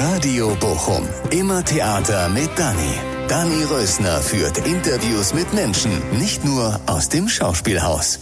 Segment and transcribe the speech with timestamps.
[0.00, 1.06] Radio Bochum.
[1.30, 2.94] Immer Theater mit Dani.
[3.28, 8.18] Dani Rösner führt Interviews mit Menschen, nicht nur aus dem Schauspielhaus.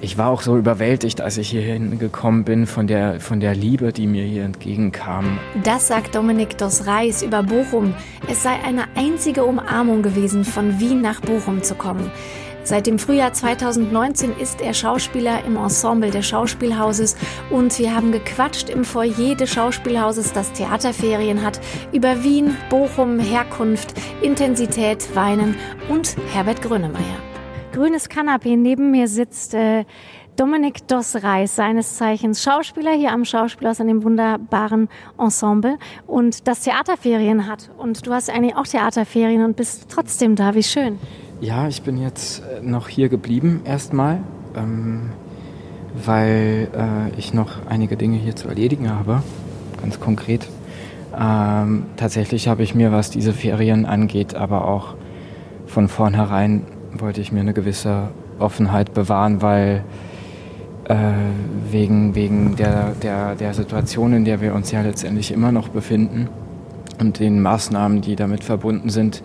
[0.00, 3.92] Ich war auch so überwältigt, als ich hierhin gekommen bin von der, von der Liebe,
[3.92, 5.38] die mir hier entgegenkam.
[5.62, 7.94] Das sagt Dominik Dos Reis über Bochum.
[8.28, 12.10] Es sei eine einzige Umarmung gewesen, von Wien nach Bochum zu kommen.
[12.62, 17.16] Seit dem Frühjahr 2019 ist er Schauspieler im Ensemble des Schauspielhauses
[17.50, 21.58] und wir haben gequatscht im Foyer des Schauspielhauses, das Theaterferien hat,
[21.92, 25.56] über Wien, Bochum, Herkunft, Intensität, Weinen
[25.88, 27.02] und Herbert Grönemeyer.
[27.72, 29.84] Grünes Kanapee, neben mir sitzt äh,
[30.36, 36.60] Dominik Dos Reis, seines Zeichens Schauspieler hier am Schauspielhaus an dem wunderbaren Ensemble und das
[36.60, 37.70] Theaterferien hat.
[37.78, 40.54] Und du hast eigentlich auch Theaterferien und bist trotzdem da.
[40.54, 40.98] Wie schön.
[41.40, 44.18] Ja, ich bin jetzt äh, noch hier geblieben erstmal,
[44.54, 45.08] ähm,
[45.94, 49.22] weil äh, ich noch einige Dinge hier zu erledigen habe,
[49.80, 50.46] ganz konkret.
[51.18, 54.96] Ähm, tatsächlich habe ich mir, was diese Ferien angeht, aber auch
[55.66, 59.82] von vornherein wollte ich mir eine gewisse Offenheit bewahren, weil
[60.84, 60.94] äh,
[61.70, 66.28] wegen, wegen der, der, der Situation, in der wir uns ja letztendlich immer noch befinden
[67.00, 69.22] und den Maßnahmen, die damit verbunden sind,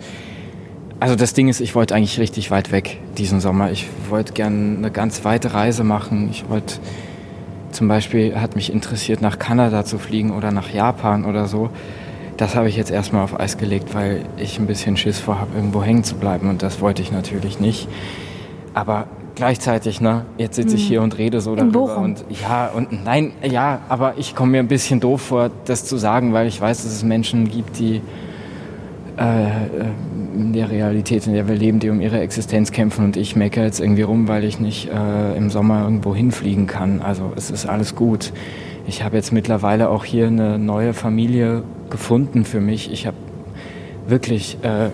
[1.00, 3.70] also das Ding ist, ich wollte eigentlich richtig weit weg diesen Sommer.
[3.70, 6.28] Ich wollte gerne eine ganz weite Reise machen.
[6.30, 6.74] Ich wollte
[7.70, 11.70] zum Beispiel, hat mich interessiert, nach Kanada zu fliegen oder nach Japan oder so.
[12.38, 15.82] Das habe ich jetzt erstmal auf Eis gelegt, weil ich ein bisschen Schiss vorhabe, irgendwo
[15.82, 16.48] hängen zu bleiben.
[16.48, 17.88] Und das wollte ich natürlich nicht.
[18.72, 20.88] Aber gleichzeitig, ne, jetzt sitze ich hm.
[20.88, 21.66] hier und rede so darüber.
[21.66, 22.04] In Bochum.
[22.04, 25.96] Und ja, und nein, ja, aber ich komme mir ein bisschen doof vor, das zu
[25.96, 28.00] sagen, weil ich weiß, dass es Menschen gibt, die
[29.16, 29.46] äh,
[30.36, 33.64] in der Realität, in der wir leben, die um ihre Existenz kämpfen und ich meckere
[33.64, 37.00] jetzt irgendwie rum, weil ich nicht äh, im Sommer irgendwo hinfliegen kann.
[37.00, 38.32] Also es ist alles gut.
[38.86, 42.92] Ich habe jetzt mittlerweile auch hier eine neue Familie gefunden für mich.
[42.92, 43.16] Ich habe
[44.06, 44.86] wirklich äh,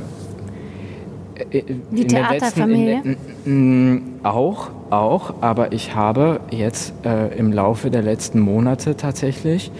[1.50, 3.16] äh die Theaterfamilie?
[4.22, 9.70] auch, auch, aber ich habe jetzt äh, im Laufe der letzten Monate tatsächlich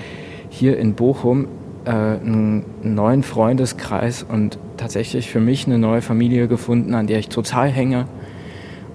[0.51, 1.47] hier in Bochum
[1.85, 7.29] äh, einen neuen Freundeskreis und tatsächlich für mich eine neue Familie gefunden, an der ich
[7.29, 8.07] total hänge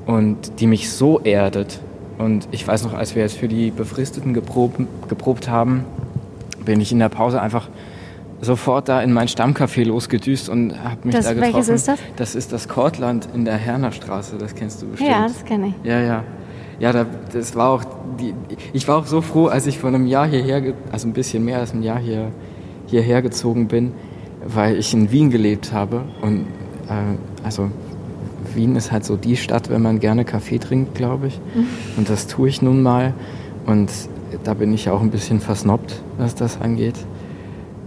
[0.05, 1.79] und die mich so erdet.
[2.17, 5.85] Und ich weiß noch, als wir jetzt für die Befristeten geprobt, geprobt haben,
[6.65, 7.69] bin ich in der Pause einfach
[8.41, 11.53] sofort da in mein Stammcafé losgedüst und habe mich das, da getroffen.
[11.55, 11.99] Welches ist das?
[12.17, 15.09] Das ist das Kortland in der Hernerstraße, das kennst du bestimmt.
[15.09, 15.87] Ja, das kenne ich.
[15.87, 16.23] Ja, ja.
[16.79, 17.83] Ja, da, das war auch
[18.19, 18.35] die,
[18.73, 21.59] ich war auch so froh, als ich vor einem Jahr hierher, also ein bisschen mehr
[21.59, 22.31] als ein Jahr hier
[22.87, 23.93] hierher gezogen bin,
[24.47, 26.03] weil ich in Wien gelebt habe.
[26.21, 26.47] Und
[26.89, 27.69] äh, also
[28.53, 31.39] Wien ist halt so die Stadt, wenn man gerne Kaffee trinkt, glaube ich.
[31.55, 31.67] Mhm.
[31.97, 33.13] Und das tue ich nun mal.
[33.65, 33.91] Und
[34.43, 36.95] da bin ich auch ein bisschen versnobbt, was das angeht.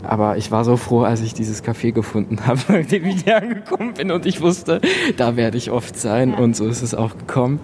[0.03, 3.94] Aber ich war so froh, als ich dieses Café gefunden habe, nachdem ich hier angekommen
[3.94, 4.81] bin und ich wusste,
[5.16, 6.31] da werde ich oft sein.
[6.31, 6.38] Ja.
[6.38, 7.60] Und so ist es auch gekommen.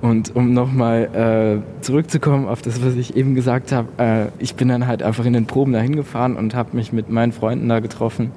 [0.00, 4.68] Und um nochmal äh, zurückzukommen auf das, was ich eben gesagt habe, äh, ich bin
[4.68, 7.80] dann halt einfach in den Proben dahin gefahren und habe mich mit meinen Freunden da
[7.80, 8.30] getroffen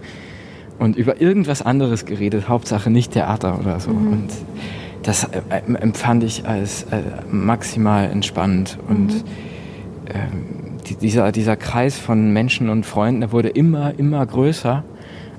[0.79, 3.91] und über irgendwas anderes geredet, Hauptsache nicht Theater oder so.
[3.91, 4.13] Mhm.
[4.13, 4.29] Und
[5.03, 8.79] das äh, empfand ich als äh, maximal entspannend.
[8.88, 9.23] Und mhm.
[10.13, 14.83] Ähm, die, dieser, dieser Kreis von Menschen und Freunden, der wurde immer, immer größer.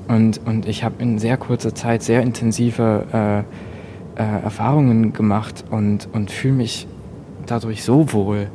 [0.08, 3.44] Und, und ich habe in sehr kurzer Zeit sehr intensive
[4.16, 6.86] äh, Erfahrungen gemacht und, und fühle mich
[7.46, 8.48] dadurch so wohl,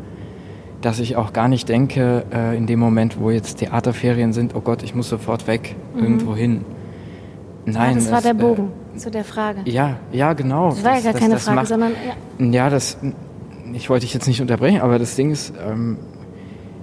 [0.81, 4.61] dass ich auch gar nicht denke, äh, in dem Moment, wo jetzt Theaterferien sind, oh
[4.61, 6.03] Gott, ich muss sofort weg, mhm.
[6.03, 6.65] irgendwo hin.
[7.65, 7.75] Nein.
[7.75, 9.61] Ja, das, das war der äh, Bogen äh, zu der Frage.
[9.65, 10.69] Ja, ja, genau.
[10.69, 11.91] Das war ja gar das, keine das Frage, macht, sondern.
[12.39, 12.97] Ja, ja das.
[13.73, 15.97] Ich wollte dich jetzt nicht unterbrechen, aber das Ding ist, ähm,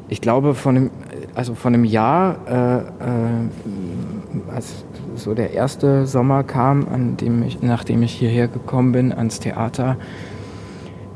[0.08, 0.90] ich glaube, von einem,
[1.34, 2.82] also von einem Jahr, äh, äh,
[4.54, 4.84] als
[5.16, 9.96] so der erste Sommer kam, an dem ich, nachdem ich hierher gekommen bin ans Theater,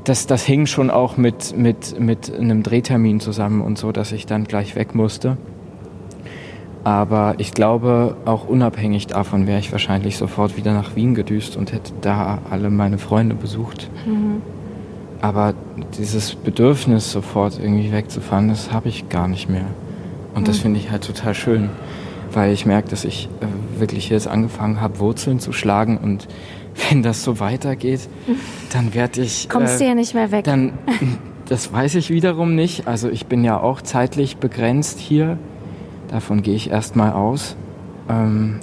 [0.05, 4.27] das, das hing schon auch mit, mit, mit einem Drehtermin zusammen und so, dass ich
[4.27, 5.37] dann gleich weg musste.
[6.85, 11.73] Aber ich glaube, auch unabhängig davon wäre ich wahrscheinlich sofort wieder nach Wien gedüst und
[11.73, 13.91] hätte da alle meine Freunde besucht.
[14.07, 14.41] Mhm.
[15.21, 15.53] Aber
[15.99, 19.67] dieses Bedürfnis, sofort irgendwie wegzufahren, das habe ich gar nicht mehr.
[20.35, 20.47] Und mhm.
[20.47, 21.69] das finde ich halt total schön
[22.33, 26.29] weil ich merke, dass ich äh, wirklich jetzt angefangen habe, Wurzeln zu schlagen und
[26.91, 28.09] wenn das so weitergeht,
[28.73, 29.49] dann werde ich.
[29.49, 30.45] Kommst äh, du ja nicht mehr weg.
[30.45, 30.73] Dann,
[31.49, 32.87] das weiß ich wiederum nicht.
[32.87, 35.39] Also ich bin ja auch zeitlich begrenzt hier.
[36.09, 37.57] Davon gehe ich erstmal aus.
[38.09, 38.61] Ähm,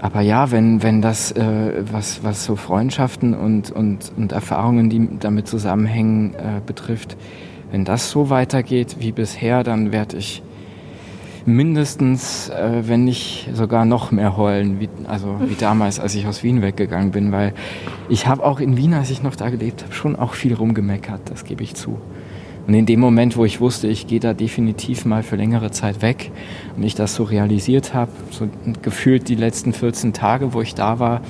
[0.00, 5.08] aber ja, wenn, wenn das, äh, was, was so Freundschaften und, und, und Erfahrungen, die
[5.20, 7.16] damit zusammenhängen, äh, betrifft,
[7.70, 10.42] wenn das so weitergeht wie bisher, dann werde ich
[11.46, 16.42] mindestens, äh, wenn nicht sogar noch mehr heulen, wie, also wie damals, als ich aus
[16.42, 17.54] Wien weggegangen bin, weil
[18.08, 21.20] ich habe auch in Wien, als ich noch da gelebt habe, schon auch viel rumgemeckert,
[21.30, 21.98] das gebe ich zu.
[22.66, 26.00] Und in dem Moment, wo ich wusste, ich gehe da definitiv mal für längere Zeit
[26.00, 26.30] weg
[26.76, 28.48] und ich das so realisiert habe, so
[28.82, 31.22] gefühlt die letzten 14 Tage, wo ich da war,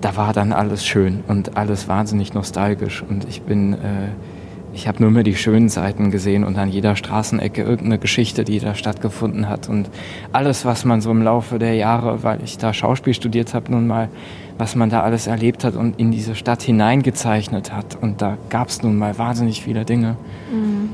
[0.00, 4.08] da war dann alles schön und alles wahnsinnig nostalgisch und ich bin äh,
[4.74, 8.58] ich habe nur mehr die schönen Seiten gesehen und an jeder Straßenecke irgendeine Geschichte, die
[8.58, 9.68] da stattgefunden hat.
[9.68, 9.88] Und
[10.32, 13.86] alles, was man so im Laufe der Jahre, weil ich da Schauspiel studiert habe, nun
[13.86, 14.08] mal,
[14.58, 17.96] was man da alles erlebt hat und in diese Stadt hineingezeichnet hat.
[18.00, 20.16] Und da gab es nun mal wahnsinnig viele Dinge.
[20.52, 20.90] Mhm.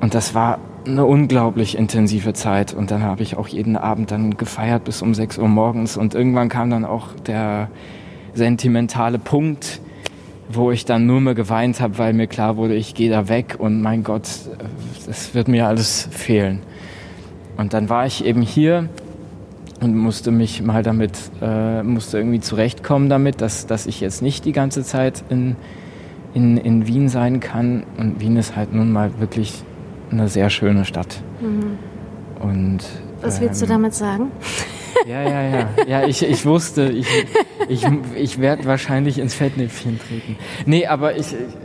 [0.00, 2.72] Und das war eine unglaublich intensive Zeit.
[2.72, 5.96] Und dann habe ich auch jeden Abend dann gefeiert bis um 6 Uhr morgens.
[5.96, 7.70] Und irgendwann kam dann auch der
[8.34, 9.80] sentimentale Punkt,
[10.52, 13.56] wo ich dann nur mehr geweint habe, weil mir klar wurde, ich gehe da weg
[13.58, 14.28] und mein Gott,
[15.06, 16.60] das wird mir alles fehlen.
[17.56, 18.88] Und dann war ich eben hier
[19.80, 24.44] und musste mich mal damit, äh, musste irgendwie zurechtkommen damit, dass, dass ich jetzt nicht
[24.44, 25.56] die ganze Zeit in,
[26.34, 27.84] in, in Wien sein kann.
[27.96, 29.62] Und Wien ist halt nun mal wirklich
[30.10, 31.22] eine sehr schöne Stadt.
[31.40, 31.78] Mhm.
[32.40, 32.78] Und,
[33.22, 34.30] Was willst ähm, du damit sagen?
[35.06, 35.68] Ja, ja, ja.
[35.86, 37.06] Ja, ich, ich wusste, ich,
[37.68, 40.36] ich, ich werde wahrscheinlich ins Fettnäpfchen treten.
[40.66, 41.56] Nee, aber ich, ich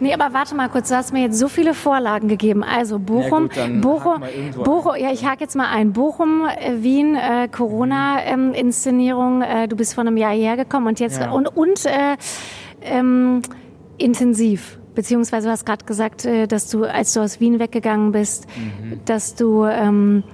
[0.00, 2.64] Nee, aber warte mal kurz, du hast mir jetzt so viele Vorlagen gegeben.
[2.64, 4.22] Also Bochum, ja gut, Bochum,
[4.64, 5.92] Bochum, ja, ich hake jetzt mal ein.
[5.92, 11.20] Bochum, äh, Wien, äh, Corona-Inszenierung, ähm, äh, du bist vor einem Jahr hergekommen und jetzt
[11.20, 11.30] ja.
[11.30, 12.16] und, und äh,
[12.82, 13.42] ähm,
[13.98, 14.78] intensiv.
[14.94, 19.00] Beziehungsweise du hast gerade gesagt, äh, dass du, als du aus Wien weggegangen bist, mhm.
[19.04, 20.24] dass du ähm,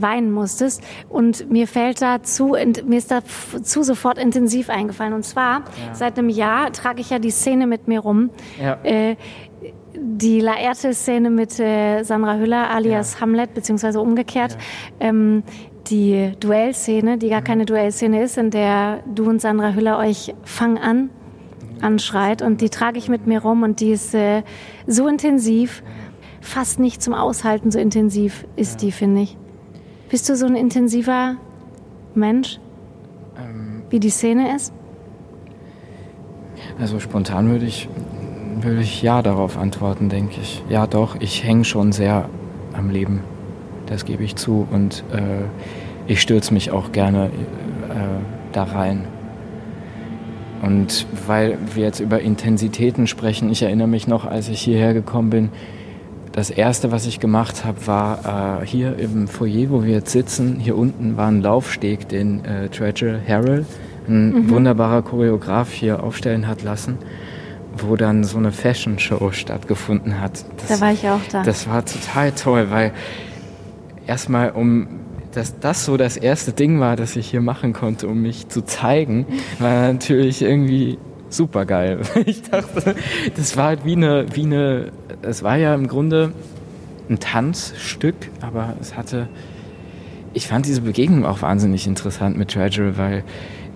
[0.00, 0.82] weinen musstest.
[1.08, 5.12] Und mir fällt dazu, mir ist dazu sofort intensiv eingefallen.
[5.12, 5.94] Und zwar, ja.
[5.94, 8.30] seit einem Jahr trage ich ja die Szene mit mir rum.
[8.60, 8.78] Ja.
[8.82, 9.16] Äh,
[10.00, 13.20] die Laerte-Szene mit äh, Sandra Hüller alias ja.
[13.20, 14.56] Hamlet, beziehungsweise umgekehrt.
[15.00, 15.42] Ähm,
[15.90, 17.44] die Duellszene, die gar mhm.
[17.44, 21.10] keine Duellszene ist, in der du und Sandra Hüller euch Fang an
[21.80, 22.42] anschreit.
[22.42, 24.42] Und die trage ich mit mir rum und die ist äh,
[24.86, 25.82] so intensiv,
[26.40, 29.36] fast nicht zum Aushalten so intensiv ist die, finde ich.
[30.08, 31.36] Bist du so ein intensiver
[32.14, 32.58] Mensch,
[33.38, 34.72] ähm, wie die Szene ist?
[36.80, 37.88] Also spontan würde ich,
[38.60, 40.62] würde ich ja darauf antworten, denke ich.
[40.68, 42.28] Ja, doch, ich hänge schon sehr
[42.72, 43.22] am Leben.
[43.86, 44.66] Das gebe ich zu.
[44.70, 45.44] Und äh,
[46.06, 47.30] ich stürze mich auch gerne äh,
[48.52, 49.04] da rein.
[50.62, 55.30] Und weil wir jetzt über Intensitäten sprechen, ich erinnere mich noch, als ich hierher gekommen
[55.30, 55.48] bin,
[56.32, 60.58] das erste, was ich gemacht habe, war äh, hier im Foyer, wo wir jetzt sitzen.
[60.60, 63.64] Hier unten war ein Laufsteg, den äh, Treasure Harrell,
[64.08, 64.50] ein mhm.
[64.50, 66.98] wunderbarer Choreograf, hier aufstellen hat lassen,
[67.76, 70.44] wo dann so eine Fashion Show stattgefunden hat.
[70.58, 71.42] Das, da war ich auch da.
[71.42, 72.92] Das war total toll, weil
[74.06, 74.88] erstmal um
[75.32, 78.62] dass das so das erste Ding war, das ich hier machen konnte, um mich zu
[78.62, 79.26] zeigen,
[79.58, 80.98] war natürlich irgendwie
[81.30, 82.00] super geil.
[82.26, 82.94] Ich dachte,
[83.36, 84.92] das war halt wie eine, wie eine,
[85.22, 86.32] es war ja im Grunde
[87.08, 89.28] ein Tanzstück, aber es hatte,
[90.34, 93.24] ich fand diese Begegnung auch wahnsinnig interessant mit Treasure, weil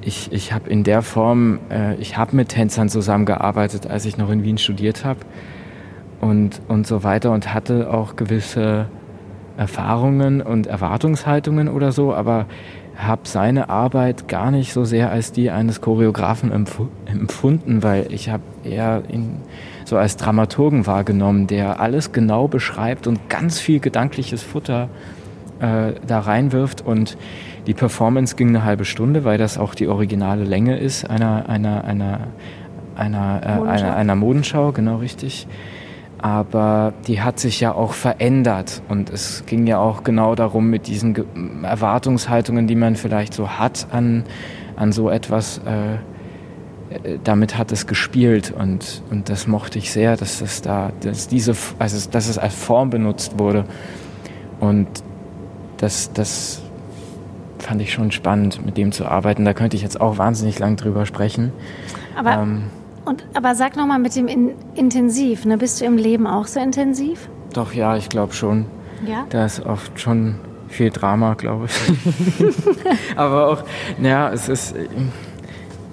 [0.02, 4.30] ich, ich habe in der Form, äh, ich habe mit Tänzern zusammengearbeitet, als ich noch
[4.30, 5.20] in Wien studiert habe
[6.20, 8.86] und, und so weiter und hatte auch gewisse
[9.56, 12.46] Erfahrungen und Erwartungshaltungen oder so, aber
[12.96, 18.42] habe seine Arbeit gar nicht so sehr als die eines Choreografen empfunden, weil ich habe
[18.64, 19.36] eher ihn
[19.84, 24.88] so als Dramaturgen wahrgenommen, der alles genau beschreibt und ganz viel gedankliches Futter
[25.60, 26.82] äh, da reinwirft.
[26.82, 27.16] Und
[27.66, 31.84] die Performance ging eine halbe Stunde, weil das auch die originale Länge ist einer einer
[31.84, 32.20] einer
[32.94, 35.46] einer, äh, einer, einer Modenschau, genau richtig
[36.22, 40.86] aber die hat sich ja auch verändert und es ging ja auch genau darum mit
[40.86, 44.24] diesen Erwartungshaltungen, die man vielleicht so hat an,
[44.76, 50.16] an so etwas, äh, äh, damit hat es gespielt und, und das mochte ich sehr,
[50.16, 53.64] dass es da, dass diese, also dass es als Form benutzt wurde
[54.60, 54.86] und
[55.78, 56.62] das, das
[57.58, 59.44] fand ich schon spannend, mit dem zu arbeiten.
[59.44, 61.52] Da könnte ich jetzt auch wahnsinnig lang drüber sprechen.
[62.16, 62.64] Aber ähm,
[63.04, 65.58] und, aber sag nochmal mit dem in, intensiv, ne?
[65.58, 67.28] bist du im Leben auch so intensiv?
[67.52, 68.66] Doch, ja, ich glaube schon.
[69.06, 69.26] Ja?
[69.30, 70.36] Da ist oft schon
[70.68, 72.54] viel Drama, glaube ich.
[73.16, 73.64] aber auch,
[73.98, 74.74] naja, es ist,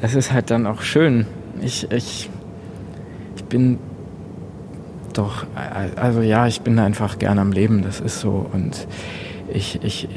[0.01, 1.25] es ist halt dann auch schön.
[1.61, 2.29] Ich, ich,
[3.35, 3.79] ich bin
[5.13, 5.45] doch,
[5.95, 8.49] also ja, ich bin einfach gern am Leben, das ist so.
[8.53, 8.87] Und
[9.51, 10.07] ich, ich,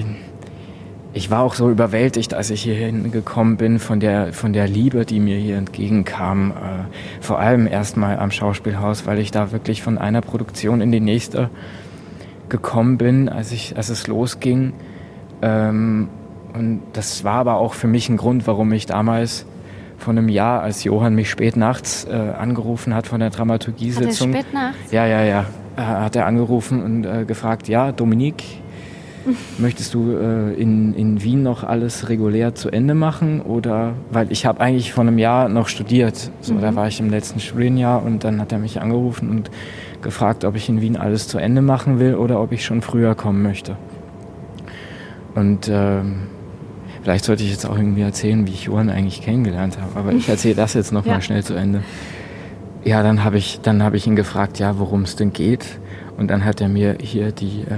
[1.14, 5.04] ich war auch so überwältigt, als ich hierhin gekommen bin von der, von der Liebe,
[5.04, 6.52] die mir hier entgegenkam.
[6.52, 6.54] Äh,
[7.20, 11.50] vor allem erstmal am Schauspielhaus, weil ich da wirklich von einer Produktion in die nächste
[12.48, 14.72] gekommen bin, als, ich, als es losging.
[15.42, 16.08] Ähm,
[16.54, 19.44] und das war aber auch für mich ein Grund, warum ich damals
[19.98, 24.30] vor einem Jahr, als Johann mich spät nachts äh, angerufen hat von der Dramaturgiesitzung.
[24.30, 24.92] Hat er spät nachts?
[24.92, 25.44] Ja, ja, ja.
[25.76, 28.61] Äh, hat er angerufen und gefragt, ja, Dominique,
[29.58, 33.40] möchtest du äh, in, in Wien noch alles regulär zu Ende machen?
[33.40, 36.30] Oder, weil ich habe eigentlich vor einem Jahr noch studiert.
[36.40, 36.60] So, mhm.
[36.60, 39.50] da war ich im letzten Studienjahr und dann hat er mich angerufen und
[40.02, 43.14] gefragt, ob ich in Wien alles zu Ende machen will oder ob ich schon früher
[43.14, 43.76] kommen möchte.
[45.34, 46.22] Und ähm,
[47.02, 49.98] vielleicht sollte ich jetzt auch irgendwie erzählen, wie ich Johann eigentlich kennengelernt habe.
[49.98, 51.20] Aber ich erzähle das jetzt nochmal ja.
[51.20, 51.82] schnell zu Ende.
[52.84, 55.78] Ja, dann habe ich, dann habe ich ihn gefragt, ja, worum es denn geht.
[56.18, 57.76] Und dann hat er mir hier die, äh,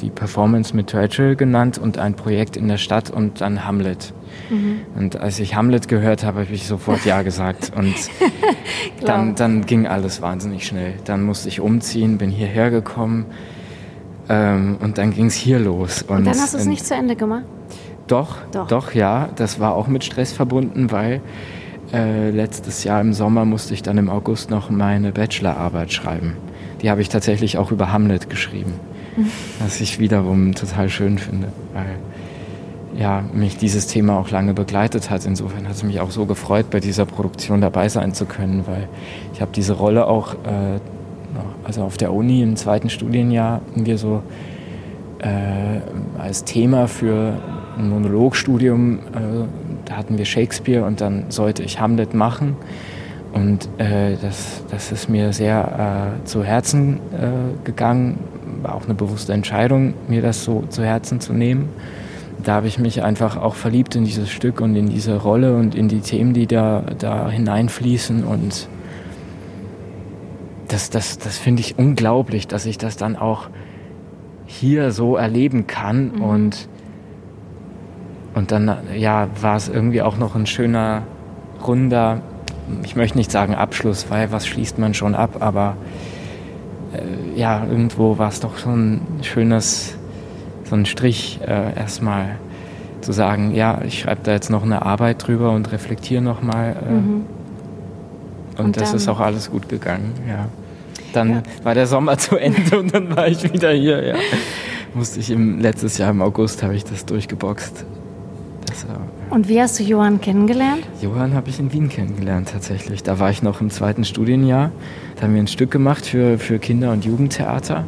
[0.00, 4.12] die Performance mit Churchill genannt und ein Projekt in der Stadt und dann Hamlet.
[4.50, 4.80] Mhm.
[4.96, 7.72] Und als ich Hamlet gehört habe, habe ich sofort Ja gesagt.
[7.76, 7.94] Und
[9.04, 10.94] dann, dann ging alles wahnsinnig schnell.
[11.04, 13.26] Dann musste ich umziehen, bin hierher gekommen
[14.28, 16.02] ähm, und dann ging es hier los.
[16.02, 17.44] Und, und dann hast du es nicht zu Ende gemacht?
[18.06, 19.30] Doch, doch, doch, ja.
[19.36, 21.20] Das war auch mit Stress verbunden, weil
[21.92, 26.36] äh, letztes Jahr im Sommer musste ich dann im August noch meine Bachelorarbeit schreiben.
[26.82, 28.74] Die habe ich tatsächlich auch über Hamlet geschrieben.
[29.60, 31.98] Was ich wiederum total schön finde, weil
[32.96, 35.26] ja, mich dieses Thema auch lange begleitet hat.
[35.26, 38.88] Insofern hat es mich auch so gefreut, bei dieser Produktion dabei sein zu können, weil
[39.32, 40.78] ich habe diese Rolle auch, äh,
[41.64, 44.22] also auf der Uni im zweiten Studienjahr, wir so
[45.18, 47.34] äh, als Thema für
[47.76, 49.00] ein Monologstudium, äh,
[49.86, 52.56] da hatten wir Shakespeare und dann sollte ich Hamlet machen.
[53.32, 58.20] Und äh, das, das ist mir sehr äh, zu Herzen äh, gegangen,
[58.64, 61.68] war auch eine bewusste Entscheidung, mir das so zu Herzen zu nehmen.
[62.42, 65.74] Da habe ich mich einfach auch verliebt in dieses Stück und in diese Rolle und
[65.74, 68.24] in die Themen, die da, da hineinfließen.
[68.24, 68.68] Und
[70.68, 73.48] das, das, das finde ich unglaublich, dass ich das dann auch
[74.46, 76.16] hier so erleben kann.
[76.16, 76.22] Mhm.
[76.22, 76.68] Und
[78.34, 81.04] und dann, ja, war es irgendwie auch noch ein schöner,
[81.64, 82.20] runder,
[82.82, 85.76] ich möchte nicht sagen Abschluss, weil was schließt man schon ab, aber
[86.94, 89.96] äh, ja, irgendwo war es doch so ein schönes,
[90.64, 92.36] so ein Strich äh, erstmal
[93.00, 96.76] zu sagen, ja, ich schreibe da jetzt noch eine Arbeit drüber und reflektiere nochmal.
[96.88, 97.26] Äh, mhm.
[98.56, 100.48] und, und, das ist auch alles gut gegangen, ja.
[101.12, 101.42] Dann ja.
[101.62, 104.14] war der Sommer zu Ende und dann war ich wieder hier, ja.
[104.94, 107.84] Musste ich im letztes Jahr im August habe ich das durchgeboxt.
[109.34, 110.84] Und wie hast du Johann kennengelernt?
[111.02, 113.02] Johann habe ich in Wien kennengelernt tatsächlich.
[113.02, 114.70] Da war ich noch im zweiten Studienjahr.
[115.16, 117.84] Da haben wir ein Stück gemacht für, für Kinder- und Jugendtheater.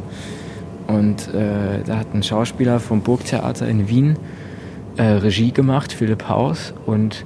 [0.87, 4.17] Und äh, da hat ein Schauspieler vom Burgtheater in Wien
[4.97, 6.73] äh, Regie gemacht, Philipp Haus.
[6.85, 7.23] Und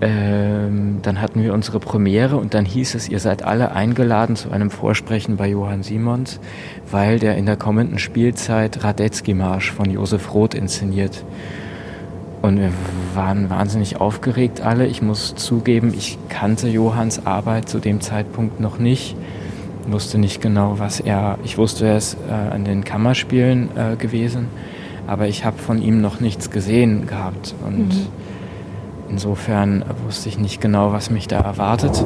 [0.00, 4.52] ähm, dann hatten wir unsere Premiere und dann hieß es, ihr seid alle eingeladen zu
[4.52, 6.38] einem Vorsprechen bei Johann Simons,
[6.92, 11.24] weil der in der kommenden Spielzeit Radetzky-Marsch von Josef Roth inszeniert.
[12.46, 12.70] Und wir
[13.14, 14.86] waren wahnsinnig aufgeregt alle.
[14.86, 19.16] Ich muss zugeben, ich kannte Johanns Arbeit zu dem Zeitpunkt noch nicht.
[19.88, 21.38] Wusste nicht genau, was er.
[21.42, 24.46] Ich wusste, er ist äh, an den Kammerspielen äh, gewesen,
[25.08, 27.52] aber ich habe von ihm noch nichts gesehen gehabt.
[27.66, 28.06] Und mhm.
[29.08, 32.04] insofern wusste ich nicht genau, was mich da erwartet.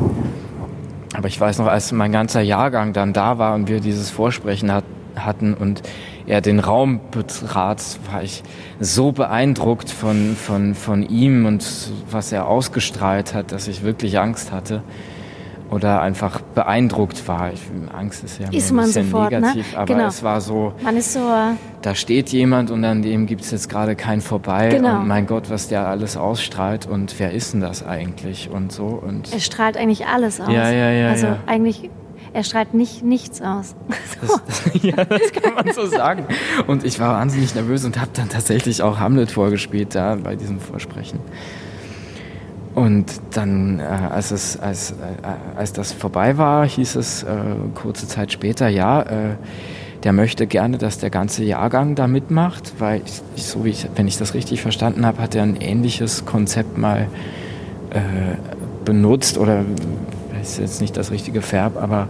[1.12, 4.72] Aber ich weiß noch, als mein ganzer Jahrgang dann da war und wir dieses Vorsprechen
[4.72, 4.84] hat,
[5.16, 5.82] hatten und
[6.26, 8.42] er den Raum betrat, war ich
[8.78, 11.64] so beeindruckt von, von, von ihm und
[12.10, 14.82] was er ausgestrahlt hat, dass ich wirklich Angst hatte
[15.70, 17.52] oder einfach beeindruckt war.
[17.52, 17.60] Ich,
[17.96, 19.40] Angst ist ja ist ein bisschen sofort, ne?
[19.40, 19.78] negativ, ne?
[19.78, 20.06] aber genau.
[20.08, 23.50] es war so, man ist so, äh, da steht jemand und an dem gibt es
[23.50, 25.00] jetzt gerade kein Vorbei genau.
[25.00, 28.86] und mein Gott, was der alles ausstrahlt und wer ist denn das eigentlich und so.
[28.86, 30.48] Und er strahlt eigentlich alles aus.
[30.48, 31.08] Ja, ja, ja.
[31.08, 31.38] Also ja.
[31.46, 31.88] eigentlich
[32.32, 33.74] er strahlt nicht nichts aus.
[34.20, 36.26] Das, das, ja, das kann man so sagen.
[36.66, 40.60] Und ich war wahnsinnig nervös und habe dann tatsächlich auch Hamlet vorgespielt da bei diesem
[40.60, 41.20] Vorsprechen.
[42.74, 47.28] Und dann, äh, als, es, als, äh, als das vorbei war, hieß es äh,
[47.74, 49.36] kurze Zeit später, ja, äh,
[50.04, 53.02] der möchte gerne, dass der ganze Jahrgang da mitmacht, weil
[53.36, 56.78] ich, so wie ich, wenn ich das richtig verstanden habe, hat er ein ähnliches Konzept
[56.78, 57.08] mal
[57.90, 58.36] äh,
[58.84, 59.64] benutzt oder
[60.40, 62.08] ist jetzt nicht das richtige Verb, aber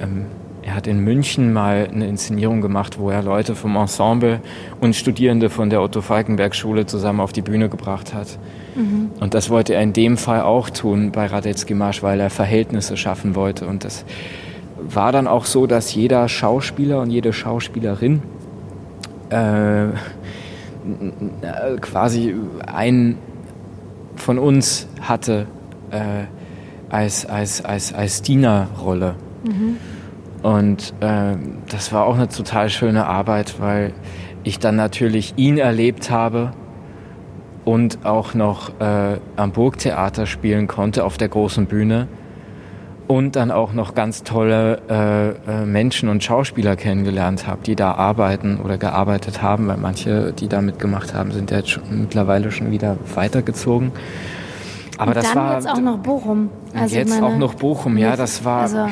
[0.00, 0.26] ähm,
[0.62, 4.40] er hat in München mal eine Inszenierung gemacht, wo er Leute vom Ensemble
[4.80, 8.38] und Studierende von der Otto-Falkenberg-Schule zusammen auf die Bühne gebracht hat.
[8.74, 9.10] Mhm.
[9.20, 12.96] Und das wollte er in dem Fall auch tun bei Radetzky Marsch, weil er Verhältnisse
[12.96, 13.66] schaffen wollte.
[13.66, 14.06] Und das
[14.88, 18.22] war dann auch so, dass jeder Schauspieler und jede Schauspielerin
[19.28, 19.88] äh,
[21.80, 22.34] quasi
[22.66, 23.18] einen
[24.16, 25.46] von uns hatte,
[25.90, 26.24] äh,
[26.94, 29.16] als, als, als, als Dienerrolle.
[29.44, 29.76] Mhm.
[30.42, 31.36] Und äh,
[31.68, 33.92] das war auch eine total schöne Arbeit, weil
[34.44, 36.52] ich dann natürlich ihn erlebt habe
[37.64, 42.06] und auch noch äh, am Burgtheater spielen konnte auf der großen Bühne
[43.08, 47.92] und dann auch noch ganz tolle äh, äh, Menschen und Schauspieler kennengelernt habe, die da
[47.92, 52.52] arbeiten oder gearbeitet haben, weil manche, die da mitgemacht haben, sind ja jetzt schon, mittlerweile
[52.52, 53.90] schon wieder weitergezogen.
[54.98, 56.50] Aber und das dann war jetzt auch noch Bochum.
[56.74, 58.62] Also jetzt meine, auch noch Bochum, ja, das war.
[58.62, 58.88] Also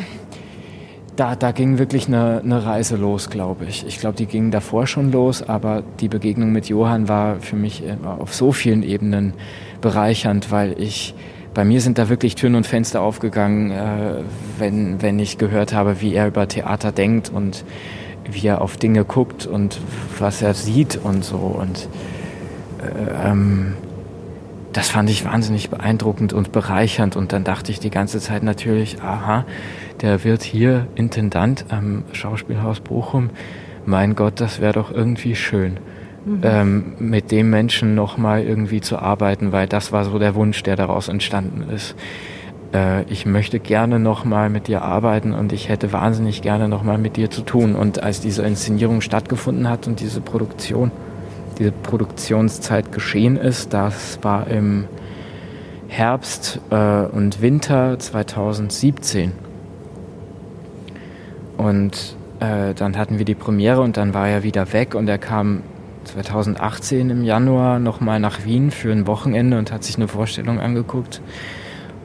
[1.16, 3.86] da, da ging wirklich eine, eine Reise los, glaube ich.
[3.86, 7.84] Ich glaube, die ging davor schon los, aber die Begegnung mit Johann war für mich
[8.18, 9.34] auf so vielen Ebenen
[9.82, 11.14] bereichernd, weil ich
[11.54, 14.22] bei mir sind da wirklich Türen und Fenster aufgegangen, äh,
[14.58, 17.64] wenn, wenn ich gehört habe, wie er über Theater denkt und
[18.24, 19.78] wie er auf Dinge guckt und
[20.18, 21.36] was er sieht und so.
[21.36, 21.88] Und
[22.80, 23.74] äh, ähm,
[24.72, 27.16] das fand ich wahnsinnig beeindruckend und bereichernd.
[27.16, 29.44] Und dann dachte ich die ganze Zeit natürlich, aha,
[30.00, 33.30] der wird hier Intendant am Schauspielhaus Bochum.
[33.84, 35.78] Mein Gott, das wäre doch irgendwie schön,
[36.24, 36.40] mhm.
[36.42, 40.76] ähm, mit dem Menschen nochmal irgendwie zu arbeiten, weil das war so der Wunsch, der
[40.76, 41.96] daraus entstanden ist.
[42.72, 47.16] Äh, ich möchte gerne nochmal mit dir arbeiten und ich hätte wahnsinnig gerne nochmal mit
[47.16, 47.74] dir zu tun.
[47.74, 50.90] Und als diese Inszenierung stattgefunden hat und diese Produktion,
[51.58, 54.86] diese Produktionszeit geschehen ist, das war im
[55.88, 59.32] Herbst äh, und Winter 2017.
[61.56, 65.18] Und äh, dann hatten wir die Premiere und dann war er wieder weg und er
[65.18, 65.62] kam
[66.04, 71.20] 2018 im Januar nochmal nach Wien für ein Wochenende und hat sich eine Vorstellung angeguckt.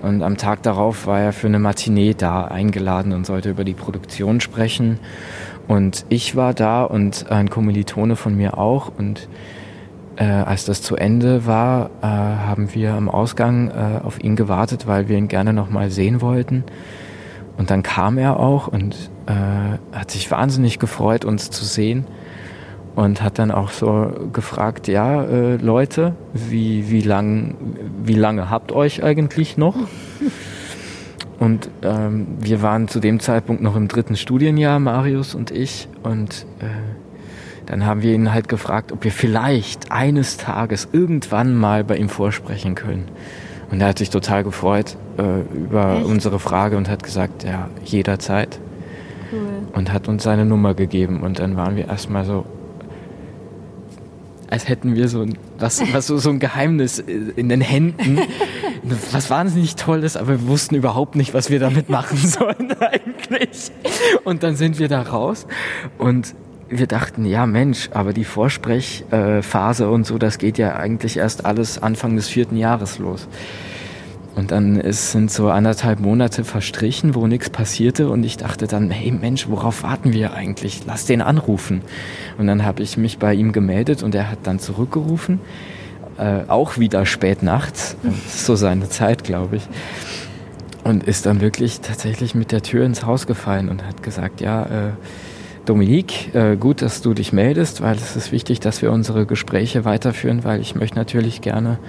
[0.02, 3.74] Und am Tag darauf war er für eine Matinee da eingeladen und sollte über die
[3.74, 5.00] Produktion sprechen.
[5.68, 8.92] Und ich war da und ein Kommilitone von mir auch.
[8.98, 9.28] Und
[10.16, 14.88] äh, als das zu Ende war, äh, haben wir am Ausgang äh, auf ihn gewartet,
[14.88, 16.64] weil wir ihn gerne nochmal sehen wollten.
[17.58, 22.06] Und dann kam er auch und äh, hat sich wahnsinnig gefreut, uns zu sehen
[22.96, 27.56] und hat dann auch so gefragt, ja, äh, Leute, wie, wie, lang,
[28.04, 29.76] wie lange habt euch eigentlich noch?
[31.40, 35.88] Und ähm, wir waren zu dem Zeitpunkt noch im dritten Studienjahr, Marius und ich.
[36.04, 36.66] Und äh,
[37.68, 42.10] dann haben wir ihn halt gefragt, ob wir vielleicht eines Tages irgendwann mal bei ihm
[42.10, 43.06] vorsprechen können.
[43.70, 46.06] Und er hat sich total gefreut äh, über Echt?
[46.06, 48.60] unsere Frage und hat gesagt, ja, jederzeit
[49.32, 49.68] cool.
[49.74, 51.22] und hat uns seine Nummer gegeben.
[51.22, 52.46] Und dann waren wir erstmal so,
[54.50, 58.20] als hätten wir so ein, was, was so, so ein Geheimnis in den Händen,
[59.12, 63.72] was wahnsinnig toll ist, aber wir wussten überhaupt nicht, was wir damit machen sollen eigentlich.
[64.24, 65.48] Und dann sind wir da raus
[65.98, 66.34] und
[66.70, 71.82] wir dachten, ja Mensch, aber die Vorsprechphase und so, das geht ja eigentlich erst alles
[71.82, 73.28] Anfang des vierten Jahres los.
[74.38, 78.92] Und dann ist, sind so anderthalb Monate verstrichen, wo nichts passierte und ich dachte dann,
[78.92, 80.84] hey Mensch, worauf warten wir eigentlich?
[80.86, 81.82] Lass den anrufen.
[82.38, 85.40] Und dann habe ich mich bei ihm gemeldet und er hat dann zurückgerufen,
[86.20, 87.98] äh, auch wieder spät nachts,
[88.30, 89.64] so seine Zeit, glaube ich.
[90.84, 94.66] Und ist dann wirklich tatsächlich mit der Tür ins Haus gefallen und hat gesagt, ja,
[94.66, 94.92] äh,
[95.66, 99.84] Dominique, äh, gut, dass du dich meldest, weil es ist wichtig, dass wir unsere Gespräche
[99.84, 101.80] weiterführen, weil ich möchte natürlich gerne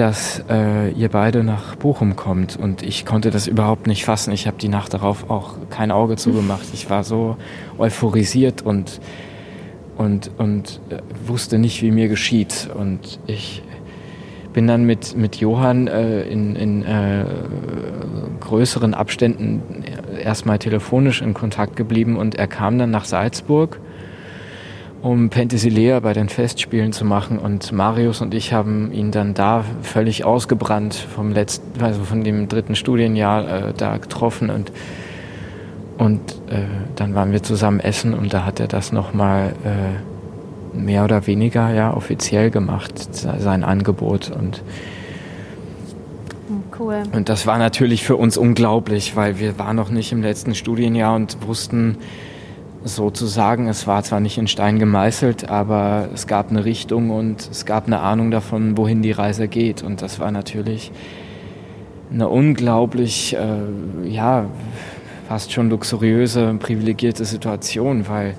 [0.00, 2.56] dass äh, ihr beide nach Bochum kommt.
[2.56, 4.32] Und ich konnte das überhaupt nicht fassen.
[4.32, 6.66] Ich habe die Nacht darauf auch kein Auge zugemacht.
[6.72, 7.36] Ich war so
[7.78, 9.00] euphorisiert und,
[9.96, 12.68] und, und äh, wusste nicht, wie mir geschieht.
[12.74, 13.62] Und ich
[14.52, 17.24] bin dann mit, mit Johann äh, in, in äh,
[18.40, 19.62] größeren Abständen
[20.22, 23.80] erstmal telefonisch in Kontakt geblieben und er kam dann nach Salzburg
[25.04, 27.38] um Penthesilea bei den Festspielen zu machen.
[27.38, 32.48] Und Marius und ich haben ihn dann da völlig ausgebrannt vom letzten, also von dem
[32.48, 34.72] dritten Studienjahr äh, da getroffen und
[35.96, 36.64] und äh,
[36.96, 41.72] dann waren wir zusammen essen und da hat er das nochmal äh, mehr oder weniger
[41.72, 44.62] ja offiziell gemacht, sein Angebot und
[46.48, 47.02] hm, Cool.
[47.12, 51.14] Und das war natürlich für uns unglaublich, weil wir waren noch nicht im letzten Studienjahr
[51.14, 51.98] und wussten,
[52.84, 53.68] sozusagen.
[53.68, 57.86] Es war zwar nicht in Stein gemeißelt, aber es gab eine Richtung und es gab
[57.86, 59.82] eine Ahnung davon, wohin die Reise geht.
[59.82, 60.92] Und das war natürlich
[62.12, 64.46] eine unglaublich, äh, ja,
[65.28, 68.34] fast schon luxuriöse, privilegierte Situation, weil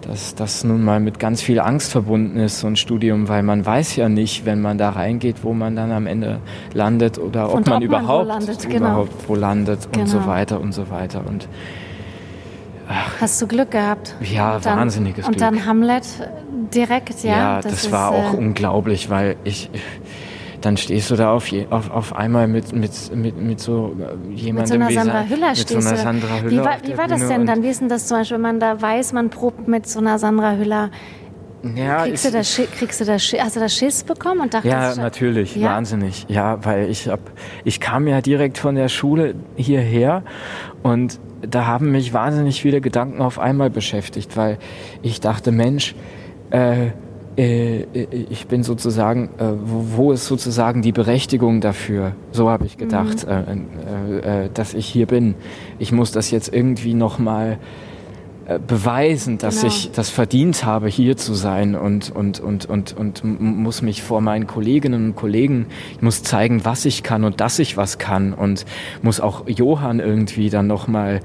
[0.00, 3.64] das, das nun mal mit ganz viel Angst verbunden ist, so ein Studium, weil man
[3.64, 6.40] weiß ja nicht, wenn man da reingeht, wo man dann am Ende
[6.72, 8.76] landet oder ob, man, ob überhaupt, man wo landet, genau.
[8.76, 10.02] überhaupt wo landet genau.
[10.02, 10.30] und so genau.
[10.30, 11.22] weiter und so weiter.
[11.26, 11.48] Und
[12.88, 14.14] Ach, Hast du Glück gehabt?
[14.20, 15.48] Ja, dann, wahnsinniges und Glück.
[15.50, 16.04] Und dann Hamlet
[16.74, 17.36] direkt, ja?
[17.36, 19.70] Ja, das, das war auch äh, unglaublich, weil ich,
[20.60, 23.94] dann stehst du da auf, je, auf, auf einmal mit, mit, mit, mit so
[24.30, 25.96] jemandem mit so einer wie Sandra Sa- Hüller mit stehst so einer.
[25.98, 27.62] Sandra Hüller wie war, wie war das denn dann?
[27.62, 30.18] Wie ist denn das zum Beispiel, wenn man da weiß, man probt mit so einer
[30.18, 30.90] Sandra Hüller?
[31.76, 34.70] Ja, Kriegst ich- du da, kriegst du da, hast du da Schiss bekommen und dachtest,
[34.70, 35.70] Ja, natürlich, Ja?
[35.70, 36.26] wahnsinnig.
[36.28, 37.20] Ja, weil ich hab,
[37.64, 40.22] ich kam ja direkt von der Schule hierher
[40.82, 41.18] und
[41.48, 44.58] da haben mich wahnsinnig viele Gedanken auf einmal beschäftigt, weil
[45.02, 45.94] ich dachte, Mensch,
[46.50, 46.88] äh,
[47.36, 47.84] äh,
[48.30, 52.12] ich bin sozusagen, äh, wo, ist sozusagen die Berechtigung dafür?
[52.32, 55.34] So habe ich gedacht, äh, äh, äh, dass ich hier bin.
[55.78, 57.56] Ich muss das jetzt irgendwie noch mal äh,
[58.66, 59.68] beweisen, dass Genau.
[59.68, 64.20] ich das verdient habe, hier zu sein und, und, und, und, und muss mich vor
[64.20, 68.34] meinen Kolleginnen und Kollegen, ich muss zeigen, was ich kann und dass ich was kann
[68.34, 68.66] und
[69.02, 71.20] muss auch Johann irgendwie dann nochmal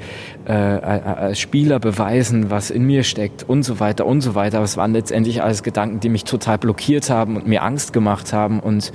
[0.46, 4.58] äh, als Spieler beweisen, was in mir steckt und so weiter und so weiter.
[4.58, 8.32] Aber es waren letztendlich alles Gedanken, die mich total blockiert haben und mir Angst gemacht
[8.32, 8.94] haben und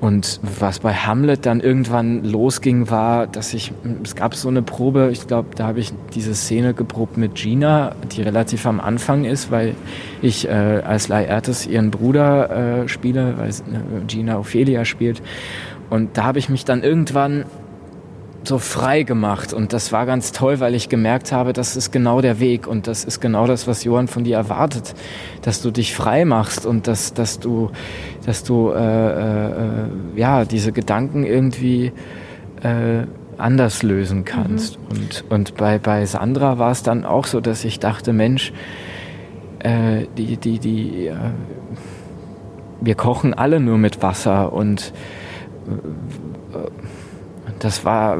[0.00, 5.10] und was bei Hamlet dann irgendwann losging, war, dass ich, es gab so eine Probe,
[5.12, 9.50] ich glaube, da habe ich diese Szene geprobt mit Gina, die relativ am Anfang ist,
[9.50, 9.74] weil
[10.22, 13.52] ich äh, als Laertes ihren Bruder äh, spiele, weil äh,
[14.06, 15.20] Gina Ophelia spielt.
[15.90, 17.44] Und da habe ich mich dann irgendwann
[18.42, 19.52] so frei gemacht.
[19.52, 22.66] Und das war ganz toll, weil ich gemerkt habe, das ist genau der Weg.
[22.66, 24.94] Und das ist genau das, was Johann von dir erwartet,
[25.42, 27.70] dass du dich frei machst und dass, dass du,
[28.24, 29.84] dass du äh, äh,
[30.16, 31.92] ja diese Gedanken irgendwie
[32.62, 33.04] äh,
[33.36, 34.78] anders lösen kannst.
[34.90, 38.52] Und, und bei, bei Sandra war es dann auch so, dass ich dachte, Mensch,
[39.60, 41.16] äh, die, die, die, äh,
[42.80, 44.92] wir kochen alle nur mit Wasser und
[47.60, 48.18] das war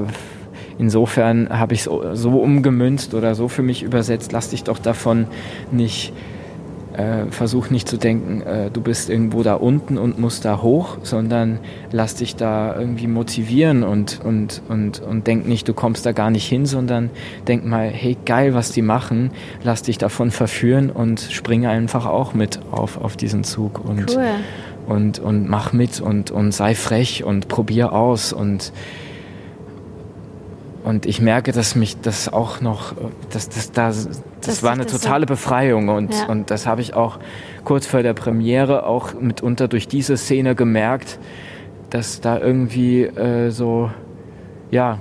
[0.79, 5.26] insofern habe ich so, so umgemünzt oder so für mich übersetzt, lass dich doch davon
[5.70, 6.12] nicht
[6.94, 10.98] äh, versuch nicht zu denken, äh, du bist irgendwo da unten und musst da hoch,
[11.03, 11.61] sondern
[11.92, 16.31] lass dich da irgendwie motivieren und, und, und, und denk nicht, du kommst da gar
[16.31, 17.11] nicht hin, sondern
[17.46, 19.31] denk mal, hey, geil, was die machen,
[19.62, 24.24] lass dich davon verführen und springe einfach auch mit auf, auf diesen Zug und, Cool.
[24.87, 28.72] und, und mach mit und, und sei frech und probier aus und
[30.85, 32.95] und ich merke, dass mich das auch noch,
[33.33, 34.09] dass das da, das,
[34.40, 36.27] Dass war eine das so- totale Befreiung und, Ja.
[36.27, 37.19] und das habe ich auch
[37.64, 41.19] kurz vor der Premiere auch mitunter durch diese Szene gemerkt,
[41.90, 43.90] dass da irgendwie äh, so,
[44.71, 45.01] ja,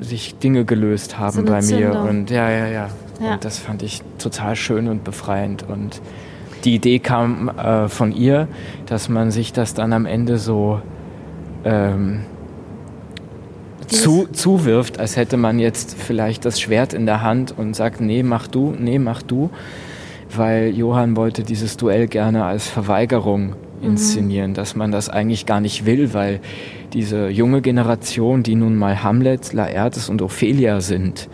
[0.00, 2.08] sich Dinge gelöst haben So bei mir Zündung.
[2.08, 2.88] und ja, ja, ja,
[3.20, 3.32] Ja.
[3.34, 6.02] Und das fand ich total schön und befreiend und
[6.64, 8.48] die Idee kam äh, von ihr,
[8.86, 10.82] dass man sich das dann am Ende so
[11.64, 12.22] ähm,
[13.86, 18.22] zu, zuwirft, als hätte man jetzt vielleicht das Schwert in der Hand und sagt, nee,
[18.22, 19.50] mach du, nee, mach du,
[20.34, 25.86] weil Johann wollte dieses Duell gerne als Verweigerung inszenieren, dass man das eigentlich gar nicht
[25.86, 26.40] will, weil
[26.92, 31.28] diese junge Generation, die nun mal Hamlet, Laertes und Ophelia sind,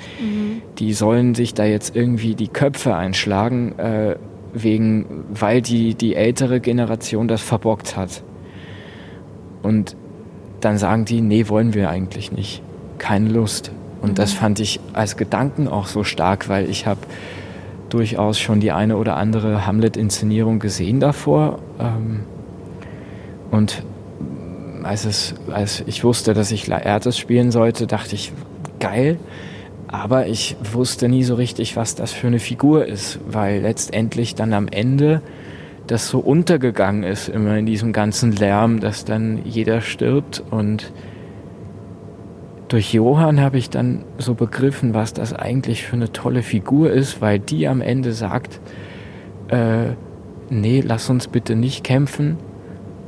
[0.79, 4.17] die sollen sich da jetzt irgendwie die Köpfe einschlagen, äh,
[4.53, 8.23] wegen, weil die, die ältere Generation das verbockt hat.
[9.63, 9.97] Und
[10.65, 12.63] dann sagen die, nee, wollen wir eigentlich nicht.
[12.99, 13.71] Keine Lust.
[14.01, 17.01] Und das fand ich als Gedanken auch so stark, weil ich habe
[17.89, 21.59] durchaus schon die eine oder andere Hamlet-Inszenierung gesehen davor.
[21.79, 22.21] Ähm,
[23.51, 23.83] und
[24.83, 28.33] als, es, als ich wusste, dass ich Laertes spielen sollte, dachte ich,
[28.81, 29.19] geil.
[29.89, 34.55] Aber ich wusste nie so richtig, was das für eine Figur ist, weil letztendlich dann
[34.55, 35.21] am Ende
[35.93, 40.43] das so untergegangen ist, immer in diesem ganzen Lärm, dass dann jeder stirbt.
[40.51, 40.91] Und
[42.69, 47.21] durch Johann habe ich dann so begriffen, was das eigentlich für eine tolle Figur ist,
[47.21, 48.59] weil die am Ende sagt,
[49.49, 49.89] äh,
[50.49, 52.39] nee, lass uns bitte nicht kämpfen,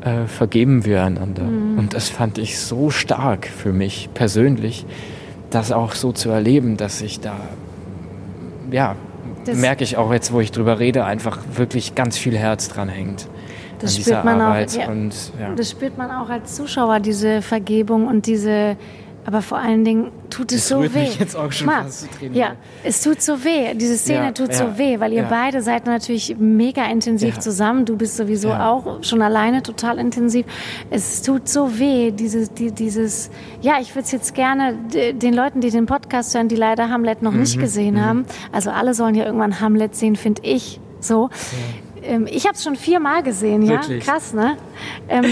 [0.02, 1.44] äh, vergeben wir einander.
[1.78, 4.84] Und das fand ich so stark für mich persönlich,
[5.48, 7.34] das auch so zu erleben, dass ich da,
[8.70, 8.94] ja,
[9.44, 12.88] Das- merke ich auch jetzt, wo ich drüber rede, einfach wirklich ganz viel Herz dran
[12.88, 13.28] hängt.
[13.80, 14.88] Das spürt man auch, ja.
[14.88, 15.54] Und, ja.
[15.54, 18.76] Das spürt man auch als Zuschauer, diese Vergebung und diese,
[19.26, 20.88] aber vor allen Dingen tut es Es so weh.
[20.88, 22.34] mich jetzt auch schon Mal, fast zu Tränen.
[22.34, 23.74] Ja, es tut so weh.
[23.74, 25.28] Diese Szene Ja, tut ja, so weh, weil ihr ja.
[25.28, 27.84] beide seid natürlich mega intensiv zusammen.
[27.84, 30.44] Du bist sowieso auch schon alleine total intensiv.
[30.90, 33.30] Es tut so weh, dieses, die, dieses,
[33.62, 37.22] ja, ich würde es jetzt gerne den Leuten, die den Podcast hören, die leider Hamlet
[37.22, 38.26] noch Mhm, nicht gesehen haben.
[38.52, 40.80] Also alle sollen ja irgendwann Hamlet sehen, finde ich.
[41.00, 41.30] So.
[42.02, 43.72] Ähm, ich habe es schon viermal gesehen, ja.
[43.80, 44.04] Wirklich?
[44.04, 44.56] Krass, ne?
[45.08, 45.24] Ähm,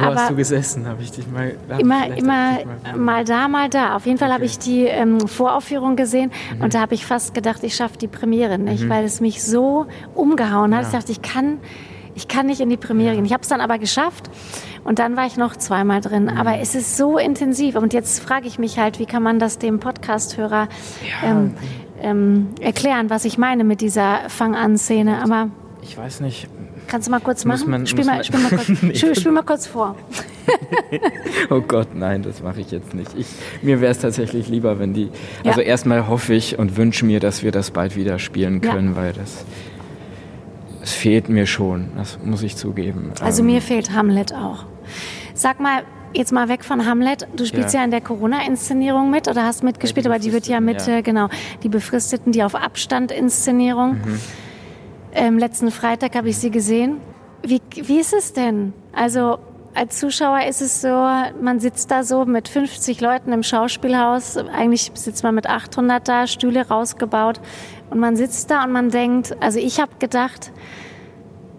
[0.00, 0.86] Wo aber hast du gesessen?
[0.86, 1.54] Habe ich dich mal.
[1.78, 3.96] immer, immer mal- mal da, mal da.
[3.96, 4.50] Auf jeden Fall habe Okay.
[4.52, 6.62] ich die ähm, Voraufführung gesehen Mhm.
[6.64, 9.86] und da habe ich fast gedacht, ich schaffe die Premiere nicht, weil es mich so
[10.14, 10.82] umgehauen hat.
[10.82, 10.88] Ja.
[10.88, 11.58] Ich dachte, ich kann,
[12.16, 13.24] Ich kann nicht in die Premiere gehen.
[13.24, 14.28] Ich habe es dann aber geschafft
[14.82, 16.24] und dann war ich noch zweimal drin.
[16.24, 16.36] Mhm.
[16.36, 19.58] Aber es ist so intensiv und jetzt frage ich mich halt, wie kann man das
[19.58, 20.68] dem Podcast-Hörer
[21.22, 21.30] ja.
[21.30, 21.54] ähm,
[22.02, 25.22] ähm, erklären, was ich meine mit dieser Fang-an-Szene.
[25.22, 25.50] Aber
[25.82, 26.48] ich weiß nicht.
[26.90, 27.70] Kannst du mal kurz machen?
[27.70, 29.94] Man, spiel, mal, spiel, mal kurz, spiel, spiel, mal kurz vor.
[31.50, 33.12] oh Gott, nein, das mache ich jetzt nicht.
[33.16, 33.28] Ich,
[33.62, 35.08] mir wäre es tatsächlich lieber, wenn die.
[35.44, 35.50] Ja.
[35.50, 38.96] Also erstmal hoffe ich und wünsche mir, dass wir das bald wieder spielen können, ja.
[38.96, 39.44] weil das.
[40.82, 43.12] Es fehlt mir schon, das muss ich zugeben.
[43.20, 44.64] Also ähm, mir fehlt Hamlet auch.
[45.34, 47.28] Sag mal, jetzt mal weg von Hamlet.
[47.36, 50.48] Du spielst ja, ja in der Corona-Inszenierung mit oder hast mitgespielt, ja, aber die wird
[50.48, 50.88] ja mit.
[50.88, 51.28] Äh, genau,
[51.62, 53.92] die Befristeten, die auf Abstand-Inszenierung.
[53.92, 54.20] Mhm.
[55.12, 57.00] Ähm, letzten Freitag habe ich sie gesehen.
[57.42, 58.72] Wie, wie ist es denn?
[58.92, 59.38] Also
[59.74, 64.36] als Zuschauer ist es so, man sitzt da so mit 50 Leuten im Schauspielhaus.
[64.36, 67.40] Eigentlich sitzt man mit 800 da, Stühle rausgebaut.
[67.90, 70.52] Und man sitzt da und man denkt, also ich habe gedacht,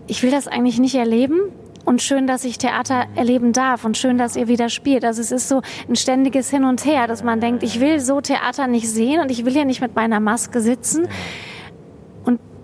[0.08, 1.40] ich will das eigentlich nicht erleben.
[1.84, 5.04] Und schön, dass ich Theater erleben darf und schön, dass ihr wieder spielt.
[5.04, 8.22] Also es ist so ein ständiges Hin und Her, dass man denkt, ich will so
[8.22, 11.08] Theater nicht sehen und ich will hier nicht mit meiner Maske sitzen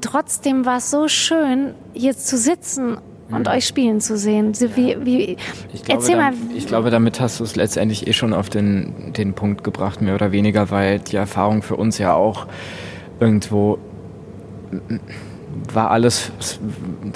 [0.10, 2.98] trotzdem war es so schön, hier zu sitzen
[3.30, 3.54] und mhm.
[3.54, 4.54] euch spielen zu sehen.
[4.76, 5.38] Wie, wie,
[5.74, 6.34] ich glaube, erzähl mal.
[6.56, 10.16] ich glaube, damit hast du es letztendlich eh schon auf den, den Punkt gebracht, mehr
[10.16, 12.48] oder weniger, weil die Erfahrung für uns ja auch
[13.20, 13.80] irgendwo
[15.74, 16.32] war alles,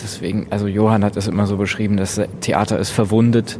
[0.01, 3.59] deswegen, also Johann hat es immer so beschrieben, das Theater ist verwundet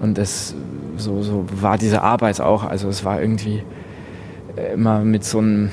[0.00, 0.54] und es,
[0.96, 3.62] so, so war diese Arbeit auch, also es war irgendwie
[4.74, 5.70] immer mit so einem äh,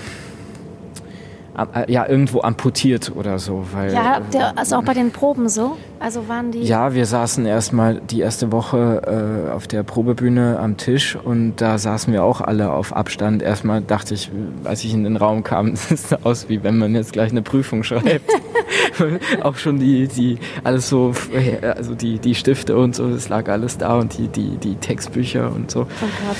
[1.87, 3.65] ja, irgendwo amputiert oder so.
[3.71, 5.77] Weil, ja, der, also auch bei den Proben so?
[5.99, 6.63] Also waren die.
[6.63, 11.77] Ja, wir saßen erstmal die erste Woche äh, auf der Probebühne am Tisch und da
[11.77, 13.41] saßen wir auch alle auf Abstand.
[13.41, 14.31] Erstmal dachte ich,
[14.63, 17.41] als ich in den Raum kam, das sah aus, wie wenn man jetzt gleich eine
[17.41, 18.31] Prüfung schreibt.
[19.43, 21.13] auch schon die, die, alles so,
[21.61, 25.51] also die, die Stifte und so, es lag alles da und die, die, die Textbücher
[25.51, 25.81] und so.
[25.81, 25.85] Oh
[26.27, 26.37] Gott.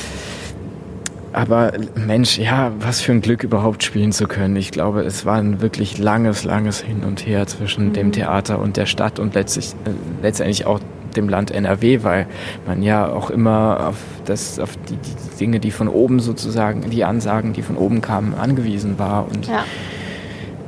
[1.31, 4.55] Aber Mensch, ja, was für ein Glück überhaupt spielen zu können.
[4.55, 7.93] Ich glaube, es war ein wirklich langes, langes Hin und Her zwischen mhm.
[7.93, 9.91] dem Theater und der Stadt und letztlich, äh,
[10.23, 10.79] letztendlich auch
[11.15, 12.27] dem Land NRW, weil
[12.65, 17.03] man ja auch immer auf, das, auf die, die Dinge, die von oben sozusagen, die
[17.03, 19.27] Ansagen, die von oben kamen, angewiesen war.
[19.27, 19.65] Und, ja.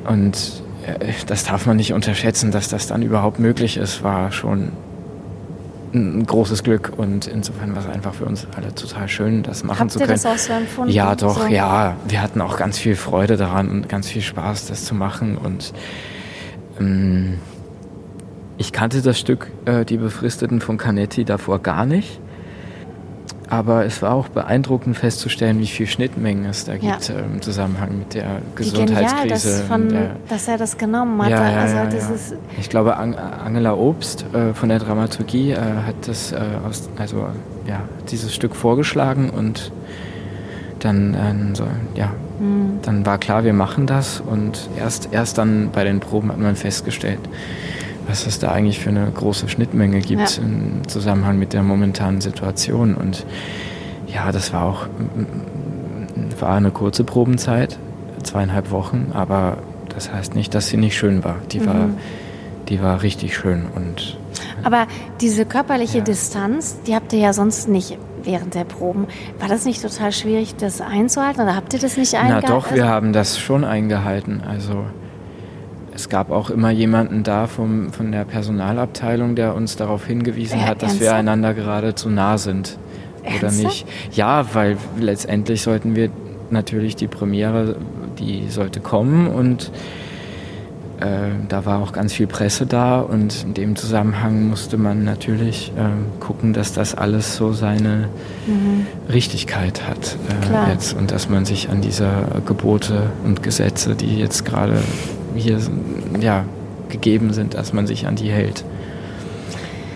[0.08, 4.72] und äh, das darf man nicht unterschätzen, dass das dann überhaupt möglich ist, war schon
[5.94, 9.80] ein großes Glück und insofern war es einfach für uns alle total schön, das machen
[9.80, 10.12] Habt zu können.
[10.12, 10.94] Habt ihr das auch so empfunden?
[10.94, 11.48] Ja, doch, so?
[11.48, 11.96] ja.
[12.08, 15.74] Wir hatten auch ganz viel Freude daran und ganz viel Spaß, das zu machen und
[16.80, 17.40] ähm,
[18.58, 22.20] ich kannte das Stück äh, Die Befristeten von Canetti davor gar nicht.
[23.52, 27.20] Aber es war auch beeindruckend festzustellen, wie viel Schnittmengen es da gibt ja.
[27.20, 29.10] im Zusammenhang mit der Gesundheitskrise.
[29.14, 31.32] Wie genial, das von, der, dass er das genommen hat.
[31.32, 36.32] Ja, ja, also das ich glaube, Angela Obst äh, von der Dramaturgie äh, hat das,
[36.32, 37.28] äh, aus, also
[37.68, 39.74] ja, dieses Stück vorgeschlagen und
[40.80, 42.80] dann, äh, so, ja, mhm.
[42.84, 46.56] dann war klar, wir machen das und erst, erst dann bei den Proben hat man
[46.56, 47.20] festgestellt,
[48.12, 50.44] was es da eigentlich für eine große Schnittmenge gibt ja.
[50.44, 52.94] im Zusammenhang mit der momentanen Situation.
[52.94, 53.26] Und
[54.06, 54.88] ja, das war auch
[56.40, 57.78] war eine kurze Probenzeit,
[58.24, 59.60] zweieinhalb Wochen, aber
[59.94, 61.38] das heißt nicht, dass sie nicht schön war.
[61.52, 61.66] Die mhm.
[61.68, 61.90] war,
[62.68, 64.18] die war richtig schön und
[64.64, 64.88] aber
[65.22, 66.04] diese körperliche ja.
[66.04, 69.08] Distanz, die habt ihr ja sonst nicht während der Proben.
[69.40, 72.48] War das nicht total schwierig, das einzuhalten oder habt ihr das nicht eingehalten?
[72.50, 74.42] Na doch, wir haben das schon eingehalten.
[74.48, 74.86] Also
[76.02, 80.66] es gab auch immer jemanden da vom, von der Personalabteilung, der uns darauf hingewiesen ja,
[80.66, 81.02] hat, dass ernsthaft?
[81.02, 82.80] wir einander gerade zu nah sind.
[83.24, 83.44] Ernsthaft?
[83.44, 83.88] Oder nicht?
[84.12, 86.10] Ja, weil letztendlich sollten wir
[86.50, 87.76] natürlich die Premiere,
[88.18, 89.72] die sollte kommen und
[91.02, 91.06] äh,
[91.48, 96.20] da war auch ganz viel Presse da und in dem Zusammenhang musste man natürlich äh,
[96.20, 98.10] gucken, dass das alles so seine
[98.48, 98.88] mhm.
[99.08, 100.18] Richtigkeit hat
[100.52, 102.10] äh, jetzt und dass man sich an diese
[102.48, 104.80] Gebote und Gesetze, die jetzt gerade
[105.36, 105.60] hier
[106.20, 106.46] ja,
[106.90, 108.64] gegeben sind, dass man sich an die hält.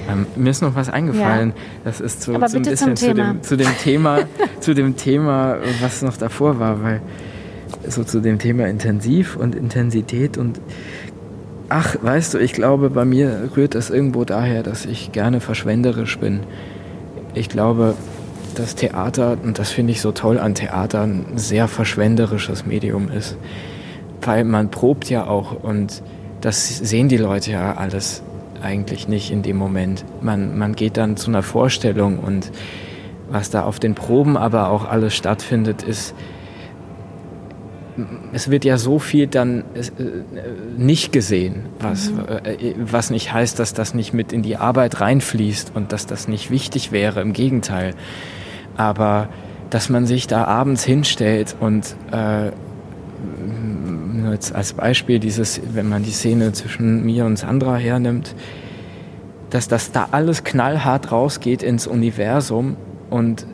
[0.09, 1.49] Ähm, mir ist noch was eingefallen.
[1.49, 1.55] Ja.
[1.83, 4.19] Das ist so, so ein bisschen zu dem, zu dem Thema,
[4.59, 7.01] zu dem Thema, was noch davor war, weil
[7.87, 10.59] so zu dem Thema Intensiv und Intensität und
[11.69, 16.19] ach, weißt du, ich glaube, bei mir rührt das irgendwo daher, dass ich gerne verschwenderisch
[16.19, 16.41] bin.
[17.33, 17.95] Ich glaube,
[18.55, 23.35] dass Theater, und das finde ich so toll an Theater, ein sehr verschwenderisches Medium ist
[24.21, 26.01] weil man probt ja auch und
[26.41, 28.23] das sehen die Leute ja alles
[28.61, 30.05] eigentlich nicht in dem Moment.
[30.21, 32.51] Man, man geht dann zu einer Vorstellung und
[33.29, 36.13] was da auf den Proben aber auch alles stattfindet, ist
[38.33, 39.83] es wird ja so viel dann äh,
[40.77, 42.19] nicht gesehen, was, mhm.
[42.43, 46.27] äh, was nicht heißt, dass das nicht mit in die Arbeit reinfließt und dass das
[46.27, 47.93] nicht wichtig wäre, im Gegenteil.
[48.75, 49.29] Aber
[49.69, 52.51] dass man sich da abends hinstellt und äh,
[54.31, 58.35] jetzt als Beispiel dieses, wenn man die Szene zwischen mir und Sandra hernimmt,
[59.49, 62.77] dass das da alles knallhart rausgeht ins Universum
[63.09, 63.45] und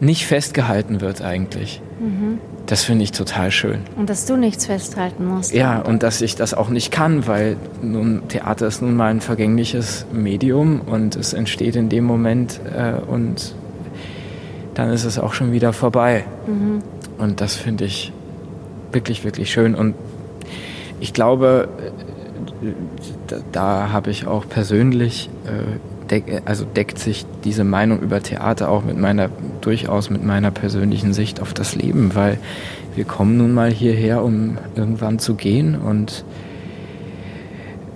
[0.00, 1.82] nicht festgehalten wird eigentlich.
[2.00, 2.38] Mhm.
[2.66, 3.80] Das finde ich total schön.
[3.96, 5.52] Und dass du nichts festhalten musst.
[5.52, 9.20] Ja, und dass ich das auch nicht kann, weil nun Theater ist nun mal ein
[9.20, 13.54] vergängliches Medium und es entsteht in dem Moment äh, und
[14.74, 16.24] dann ist es auch schon wieder vorbei.
[16.46, 16.78] Mhm.
[17.18, 18.12] Und das finde ich
[18.92, 19.74] wirklich, wirklich schön.
[19.74, 19.94] Und
[21.00, 21.68] ich glaube,
[23.26, 28.68] da, da habe ich auch persönlich, äh, deck, also deckt sich diese Meinung über Theater
[28.68, 32.38] auch mit meiner, durchaus mit meiner persönlichen Sicht auf das Leben, weil
[32.96, 36.24] wir kommen nun mal hierher, um irgendwann zu gehen und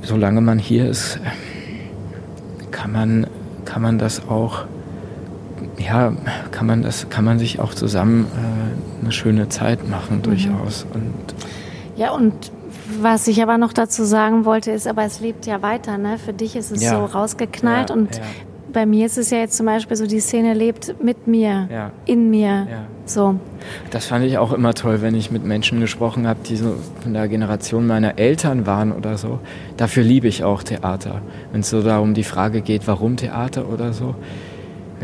[0.03, 1.19] solange man hier ist,
[2.71, 3.27] kann man,
[3.65, 4.65] kann man das auch
[5.79, 6.13] ja,
[6.51, 10.23] kann man das, kann man sich auch zusammen äh, eine schöne Zeit machen, mhm.
[10.23, 10.87] durchaus.
[10.93, 11.35] Und
[11.97, 12.53] ja, und
[13.01, 16.19] was ich aber noch dazu sagen wollte, ist, aber es lebt ja weiter, ne?
[16.19, 16.91] Für dich ist es ja.
[16.91, 18.23] so rausgeknallt ja, und ja.
[18.73, 22.31] bei mir ist es ja jetzt zum Beispiel so, die Szene lebt mit mir, in
[22.31, 22.67] mir.
[23.07, 23.37] So.
[23.91, 27.15] Das fand ich auch immer toll, wenn ich mit Menschen gesprochen habe, die so von
[27.15, 29.41] der Generation meiner Eltern waren oder so.
[29.77, 31.23] Dafür liebe ich auch Theater.
[31.53, 34.15] Wenn es so darum die Frage geht, warum Theater oder so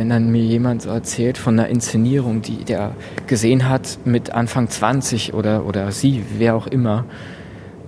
[0.01, 2.93] wenn dann mir jemand so erzählt von einer Inszenierung, die der
[3.27, 7.05] gesehen hat mit Anfang 20 oder, oder sie, wer auch immer,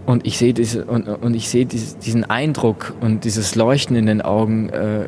[0.05, 4.05] und ich sehe diese und, und ich sehe diese, diesen Eindruck und dieses Leuchten in
[4.05, 5.05] den Augen äh,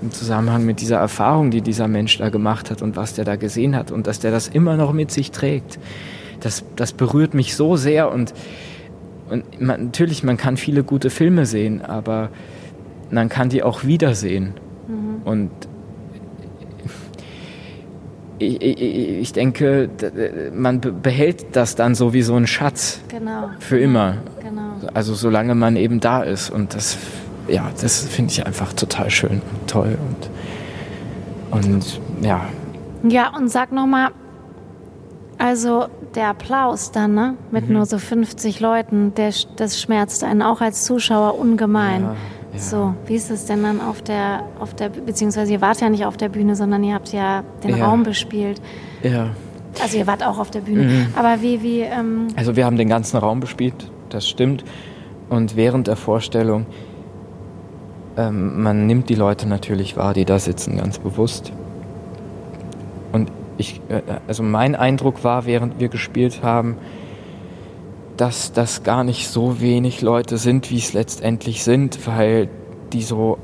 [0.00, 3.36] im Zusammenhang mit dieser Erfahrung, die dieser Mensch da gemacht hat und was der da
[3.36, 5.78] gesehen hat und dass der das immer noch mit sich trägt.
[6.40, 8.32] Das, das berührt mich so sehr und,
[9.28, 12.30] und man, natürlich, man kann viele gute Filme sehen, aber
[13.10, 14.54] man kann die auch wiedersehen.
[14.88, 15.22] Mhm.
[15.24, 15.50] Und
[18.38, 19.88] ich, ich, ich, denke,
[20.52, 23.00] man behält das dann so wie so ein Schatz.
[23.08, 23.50] Genau.
[23.60, 24.18] Für immer.
[24.42, 24.74] Genau.
[24.92, 26.50] Also solange man eben da ist.
[26.50, 26.98] Und das,
[27.48, 29.98] ja, das finde ich einfach total schön und toll.
[31.50, 32.46] Und, und ja.
[33.06, 34.10] Ja, und sag nochmal,
[35.38, 37.36] also der Applaus dann, ne?
[37.50, 37.74] Mit mhm.
[37.74, 42.02] nur so 50 Leuten, der, das schmerzt einen auch als Zuschauer ungemein.
[42.02, 42.16] Ja.
[42.56, 46.04] So, wie ist es denn dann auf der, auf der, beziehungsweise ihr wart ja nicht
[46.06, 47.86] auf der Bühne, sondern ihr habt ja den ja.
[47.86, 48.60] Raum bespielt.
[49.02, 49.30] Ja.
[49.82, 50.84] Also ihr wart auch auf der Bühne.
[50.84, 51.06] Mhm.
[51.16, 51.80] Aber wie, wie.
[51.80, 54.64] Ähm also wir haben den ganzen Raum bespielt, das stimmt.
[55.28, 56.66] Und während der Vorstellung,
[58.16, 61.52] ähm, man nimmt die Leute natürlich wahr, die da sitzen, ganz bewusst.
[63.12, 66.76] Und ich, äh, also mein Eindruck war, während wir gespielt haben,
[68.16, 72.48] dass das gar nicht so wenig Leute sind, wie es letztendlich sind, weil
[72.92, 73.38] die so,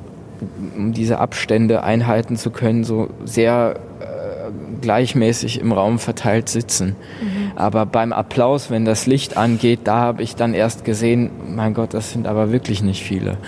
[0.76, 6.96] um diese Abstände einhalten zu können, so sehr äh, gleichmäßig im Raum verteilt sitzen.
[7.20, 7.52] Mhm.
[7.56, 11.94] Aber beim Applaus, wenn das Licht angeht, da habe ich dann erst gesehen, mein Gott,
[11.94, 13.38] das sind aber wirklich nicht viele.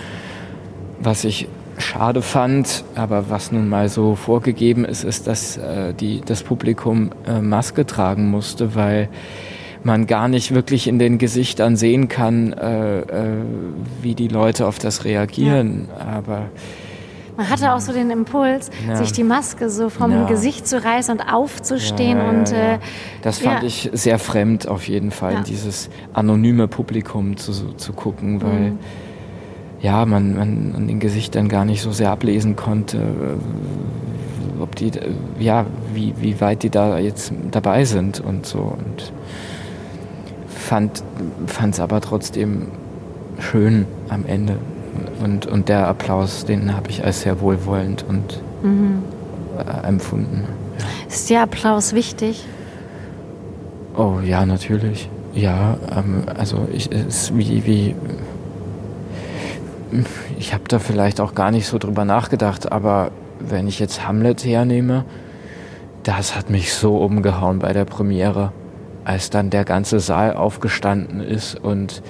[0.99, 6.21] Was ich schade fand, aber was nun mal so vorgegeben ist, ist, dass äh, die,
[6.21, 9.09] das Publikum äh, Maske tragen musste, weil
[9.85, 13.05] man gar nicht wirklich in den Gesichtern sehen kann, äh, äh,
[14.01, 15.89] wie die Leute auf das reagieren.
[15.97, 16.05] Ja.
[16.17, 16.49] Aber
[17.35, 18.95] man hatte auch so den Impuls, ja.
[18.95, 20.25] sich die Maske so vom ja.
[20.25, 22.17] Gesicht zu reißen und aufzustehen.
[22.17, 22.79] Ja, und, äh,
[23.21, 28.71] das fand ich sehr fremd auf jeden Fall, dieses anonyme Publikum zu, zu gucken, weil
[28.71, 28.79] mhm.
[29.81, 32.99] ja, man, man an den Gesichtern gar nicht so sehr ablesen konnte,
[34.59, 34.91] ob die,
[35.39, 38.59] ja, wie, wie weit die da jetzt dabei sind und so.
[38.59, 39.11] Und
[41.47, 42.67] fand es aber trotzdem
[43.39, 44.57] schön am Ende.
[45.23, 49.03] Und, und der Applaus, den habe ich als sehr wohlwollend und mhm.
[49.57, 50.43] äh, empfunden.
[50.77, 50.85] Ja.
[51.07, 52.45] Ist der Applaus wichtig?
[53.95, 55.09] Oh ja, natürlich.
[55.33, 57.95] Ja, ähm, also ich ist wie, wie
[60.39, 64.43] ich habe da vielleicht auch gar nicht so drüber nachgedacht, aber wenn ich jetzt Hamlet
[64.43, 65.05] hernehme,
[66.03, 68.51] das hat mich so umgehauen bei der Premiere
[69.05, 72.01] als dann der ganze Saal aufgestanden ist und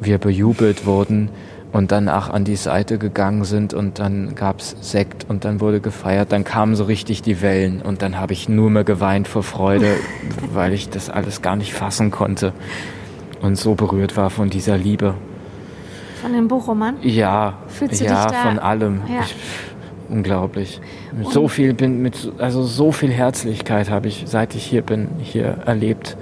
[0.00, 1.30] wir bejubelt wurden
[1.72, 6.32] und danach an die Seite gegangen sind und dann gab's Sekt und dann wurde gefeiert,
[6.32, 9.96] dann kamen so richtig die Wellen und dann habe ich nur mehr geweint vor Freude,
[10.52, 12.52] weil ich das alles gar nicht fassen konnte
[13.42, 15.14] und so berührt war von dieser Liebe.
[16.22, 16.96] Von dem Buchroman?
[17.02, 18.42] Ja, Fühlst du ja, dich da?
[18.42, 19.02] von allem.
[19.08, 19.20] Ja.
[19.20, 19.36] Ich,
[20.08, 20.80] unglaublich.
[21.16, 25.08] Mit so viel bin, mit also so viel Herzlichkeit habe ich, seit ich hier bin,
[25.22, 26.16] hier erlebt.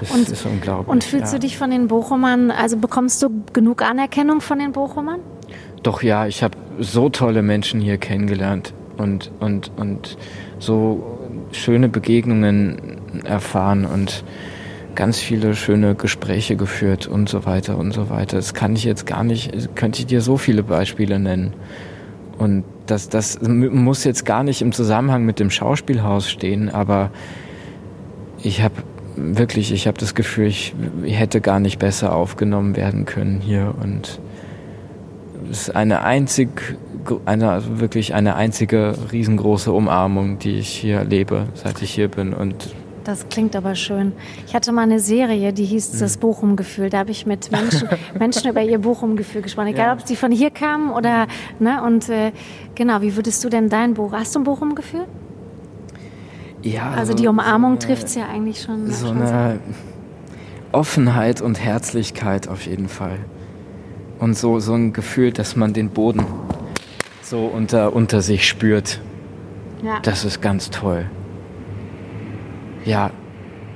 [0.00, 0.88] Das und, ist unglaublich.
[0.88, 1.38] Und fühlst ja.
[1.38, 5.20] du dich von den Bochumern, also bekommst du genug Anerkennung von den Bochumern?
[5.82, 10.18] Doch ja, ich habe so tolle Menschen hier kennengelernt und, und, und
[10.58, 11.18] so
[11.52, 14.24] schöne Begegnungen erfahren und
[14.94, 18.36] ganz viele schöne Gespräche geführt und so weiter und so weiter.
[18.36, 21.52] Das kann ich jetzt gar nicht, könnte ich dir so viele Beispiele nennen.
[22.38, 27.10] Und das, das muss jetzt gar nicht im Zusammenhang mit dem Schauspielhaus stehen, aber
[28.42, 28.74] ich habe
[29.16, 30.74] wirklich, ich habe das Gefühl, ich
[31.04, 33.74] hätte gar nicht besser aufgenommen werden können hier.
[33.82, 34.20] Und
[35.50, 36.76] es ist eine einzig,
[37.24, 42.34] eine, also wirklich eine einzige riesengroße Umarmung, die ich hier lebe, seit ich hier bin.
[42.34, 42.74] Und
[43.06, 44.12] das klingt aber schön.
[44.46, 45.98] Ich hatte mal eine Serie, die hieß mhm.
[46.00, 46.90] das Bochum-Gefühl.
[46.90, 47.88] Da habe ich mit Menschen,
[48.18, 49.68] Menschen über ihr Bochum-Gefühl gesprochen.
[49.68, 49.92] Egal, ja.
[49.92, 51.26] ob sie von hier kamen oder,
[51.58, 52.32] ne, und äh,
[52.74, 55.06] genau, wie würdest du denn dein Bochum, hast du ein Bochum-Gefühl?
[56.62, 56.88] Ja.
[56.88, 58.90] Also, also die Umarmung so trifft es ja eigentlich schon.
[58.90, 59.60] So schon eine
[60.72, 63.18] Offenheit und Herzlichkeit auf jeden Fall.
[64.18, 66.26] Und so, so ein Gefühl, dass man den Boden
[67.22, 69.00] so unter, unter sich spürt.
[69.82, 70.00] Ja.
[70.02, 71.06] Das ist ganz toll.
[72.86, 73.10] Ja,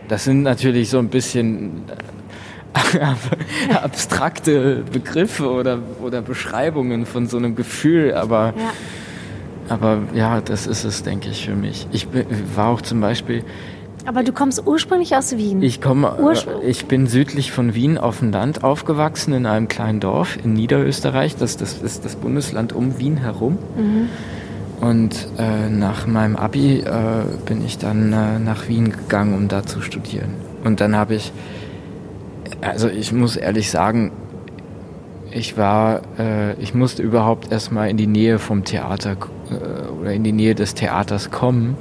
[0.09, 7.57] das sind natürlich so ein bisschen äh, abstrakte Begriffe oder, oder Beschreibungen von so einem
[7.57, 8.73] Gefühl, aber ja.
[9.69, 11.89] aber ja, das ist es, denke ich, für mich.
[11.93, 12.07] Ich
[12.55, 13.45] war auch zum Beispiel.
[14.07, 15.63] Aber du kommst ursprünglich aus Wien.
[15.63, 20.01] Ich komme, äh, ich bin südlich von Wien auf dem Land aufgewachsen in einem kleinen
[20.01, 21.37] Dorf in Niederösterreich.
[21.37, 23.59] Das, das ist das Bundesland um Wien herum.
[23.77, 24.09] Mhm.
[24.81, 29.63] Und äh, nach meinem Abi äh, bin ich dann äh, nach Wien gegangen, um da
[29.65, 30.35] zu studieren.
[30.65, 31.33] Und dann habe ich,
[32.63, 34.11] also ich muss ehrlich sagen,
[35.33, 39.17] ich war, äh, ich musste überhaupt erstmal in die Nähe vom Theater
[39.51, 41.77] äh, oder in die Nähe des Theaters kommen,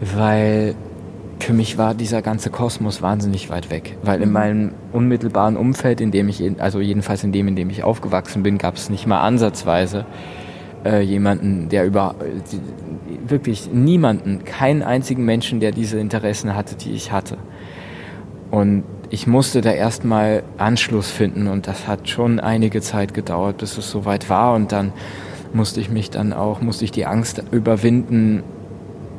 [0.00, 0.76] weil
[1.40, 3.96] für mich war dieser ganze Kosmos wahnsinnig weit weg.
[4.04, 4.34] Weil in mhm.
[4.34, 8.58] meinem unmittelbaren Umfeld, in dem ich, also jedenfalls in dem, in dem ich aufgewachsen bin,
[8.58, 10.06] gab es nicht mal ansatzweise
[10.84, 16.92] äh, jemanden, der über äh, wirklich niemanden, keinen einzigen Menschen, der diese Interessen hatte, die
[16.92, 17.38] ich hatte.
[18.50, 23.76] Und ich musste da erstmal Anschluss finden und das hat schon einige Zeit gedauert, bis
[23.76, 24.92] es soweit war und dann
[25.52, 28.42] musste ich mich dann auch, musste ich die Angst überwinden,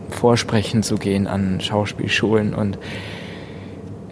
[0.10, 2.78] vorsprechen zu gehen an Schauspielschulen und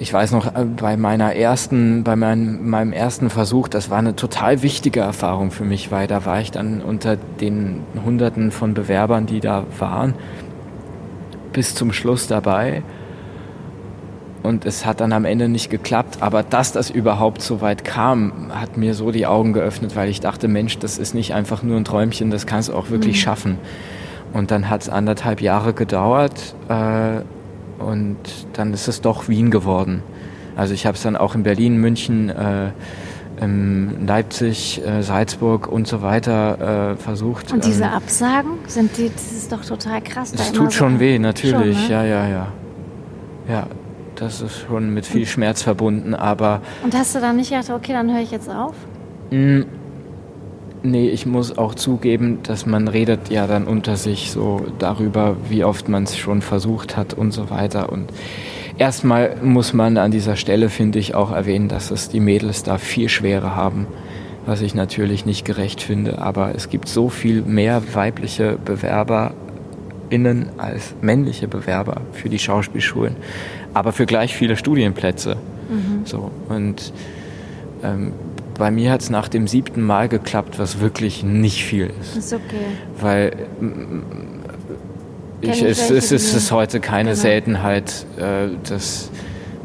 [0.02, 4.16] ich weiß noch, äh, bei meiner ersten, bei meinem, meinem ersten Versuch, das war eine
[4.16, 9.28] total wichtige Erfahrung für mich, weil da war ich dann unter den Hunderten von Bewerbern,
[9.28, 10.16] die da waren,
[11.54, 12.82] bis zum Schluss dabei.
[14.41, 16.18] Und es hat dann am Ende nicht geklappt.
[16.22, 20.20] Aber dass das überhaupt so weit kam, hat mir so die Augen geöffnet, weil ich
[20.20, 23.22] dachte, Mensch, das ist nicht einfach nur ein Träumchen, das kannst du auch wirklich mhm.
[23.22, 23.58] schaffen.
[24.34, 26.56] Und dann hat es anderthalb Jahre gedauert.
[26.70, 27.22] Äh,
[27.82, 28.17] und
[28.53, 30.03] dann ist es doch Wien geworden.
[30.55, 32.71] Also ich habe es dann auch in Berlin, München, äh,
[34.05, 37.51] Leipzig, äh, Salzburg und so weiter äh, versucht.
[37.51, 40.32] Und diese ähm, Absagen, sind die, das ist doch total krass.
[40.32, 41.91] Das tut schon so weh, natürlich, schon, ne?
[41.91, 42.47] ja, ja, ja.
[43.49, 43.67] Ja,
[44.15, 46.61] das ist schon mit viel Schmerz verbunden, aber...
[46.84, 48.75] Und hast du dann nicht gedacht, okay, dann höre ich jetzt auf?
[50.84, 55.63] Nee, ich muss auch zugeben, dass man redet ja dann unter sich so darüber, wie
[55.63, 57.91] oft man es schon versucht hat und so weiter.
[57.91, 58.11] Und
[58.79, 62.79] erstmal muss man an dieser Stelle, finde ich, auch erwähnen, dass es die Mädels da
[62.79, 63.86] viel schwerer haben,
[64.47, 66.17] was ich natürlich nicht gerecht finde.
[66.17, 73.17] Aber es gibt so viel mehr weibliche BewerberInnen als männliche Bewerber für die Schauspielschulen,
[73.75, 75.38] aber für gleich viele Studienplätze.
[75.69, 76.05] Mhm.
[76.05, 76.91] So und
[77.84, 78.13] ähm,
[78.58, 82.18] bei mir hat es nach dem siebten Mal geklappt, was wirklich nicht viel ist.
[82.18, 82.66] Ist okay.
[82.99, 83.34] Weil
[85.41, 87.22] ich, es, es, es ist heute keine genau.
[87.22, 89.10] Seltenheit, äh, dass,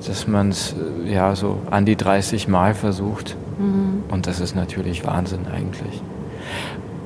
[0.07, 0.75] dass man es
[1.05, 3.37] äh, ja so an die 30 Mal versucht.
[3.59, 4.05] Mhm.
[4.09, 6.01] Und das ist natürlich Wahnsinn eigentlich.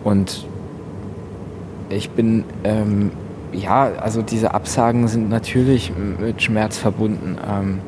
[0.04, 0.46] Und
[1.88, 3.10] ich bin, ähm,
[3.52, 7.36] ja, also diese Absagen sind natürlich mit Schmerz verbunden.
[7.46, 7.80] Ähm,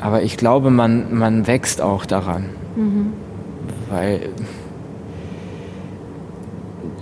[0.00, 2.50] aber ich glaube, man, man wächst auch daran.
[2.76, 3.12] Mhm.
[3.88, 4.28] Weil,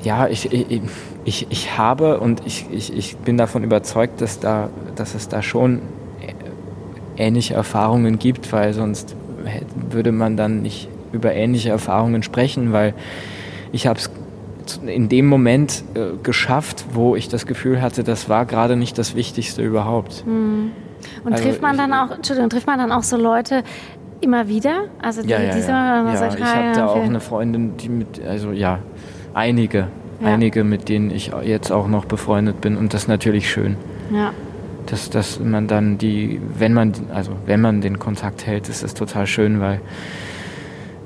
[0.03, 0.81] ja, ich, ich,
[1.25, 5.43] ich, ich habe und ich, ich, ich bin davon überzeugt, dass, da, dass es da
[5.43, 5.83] schon
[7.19, 9.15] ähnliche Erfahrungen gibt, weil sonst
[9.91, 12.95] würde man dann nicht über ähnliche Erfahrungen sprechen, weil
[13.73, 14.11] ich habe es
[14.87, 19.15] in dem Moment äh, geschafft, wo ich das Gefühl hatte, das war gerade nicht das
[19.15, 20.27] Wichtigste überhaupt.
[20.27, 20.73] Mhm.
[21.25, 23.63] Und also trifft man dann auch, Entschuldigung, trifft man dann auch so Leute,
[24.21, 24.85] Immer wieder?
[25.01, 26.05] Also die, ja, ja, diese ja.
[26.09, 28.81] ja sagt, ich habe da auch eine Freundin, die mit, also ja,
[29.35, 29.89] einige,
[30.23, 33.77] einige, mit denen ich jetzt auch noch befreundet bin und das ist natürlich schön.
[34.13, 34.33] Ja.
[34.87, 38.95] dass, dass man dann die, wenn man, also wenn man den Kontakt hält, ist das
[38.95, 39.81] total schön, weil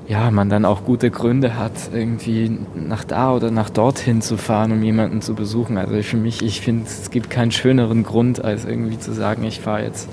[0.07, 4.71] ja, man dann auch gute Gründe hat, irgendwie nach da oder nach dorthin zu fahren,
[4.71, 5.77] um jemanden zu besuchen.
[5.77, 9.61] Also für mich, ich finde, es gibt keinen schöneren Grund, als irgendwie zu sagen, ich
[9.61, 10.09] fahre jetzt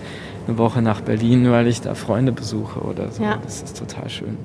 [0.46, 3.22] eine Woche nach Berlin, weil ich da Freunde besuche oder so.
[3.22, 3.38] Ja.
[3.42, 4.36] Das ist total schön.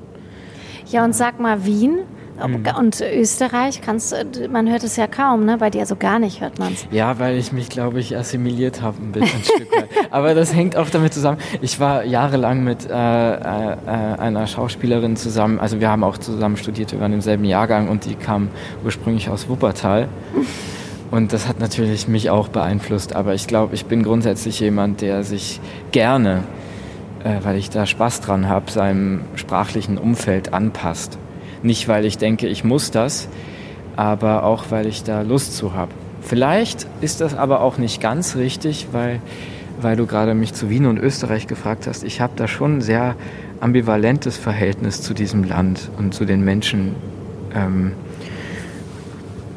[0.88, 1.98] Ja, und sag mal, Wien,
[2.44, 2.66] Mhm.
[2.78, 4.14] Und Österreich, kannst
[4.50, 5.58] man hört es ja kaum, ne?
[5.58, 6.86] Bei dir so gar nicht hört man es.
[6.90, 9.88] Ja, weil ich mich, glaube ich, assimiliert habe ein bisschen ein Stück weit.
[10.10, 11.38] Aber das hängt auch damit zusammen.
[11.62, 13.76] Ich war jahrelang mit äh, äh,
[14.18, 18.04] einer Schauspielerin zusammen, also wir haben auch zusammen studiert, wir waren im selben Jahrgang und
[18.04, 18.48] die kam
[18.84, 20.08] ursprünglich aus Wuppertal.
[21.10, 23.14] Und das hat natürlich mich auch beeinflusst.
[23.14, 25.60] Aber ich glaube, ich bin grundsätzlich jemand, der sich
[25.92, 26.42] gerne,
[27.22, 31.18] äh, weil ich da Spaß dran habe, seinem sprachlichen Umfeld anpasst.
[31.62, 33.28] Nicht, weil ich denke, ich muss das,
[33.96, 35.92] aber auch, weil ich da Lust zu habe.
[36.20, 39.20] Vielleicht ist das aber auch nicht ganz richtig, weil,
[39.80, 42.02] weil du gerade mich zu Wien und Österreich gefragt hast.
[42.02, 43.14] Ich habe da schon ein sehr
[43.60, 46.96] ambivalentes Verhältnis zu diesem Land und zu den Menschen.
[47.54, 47.92] Ähm,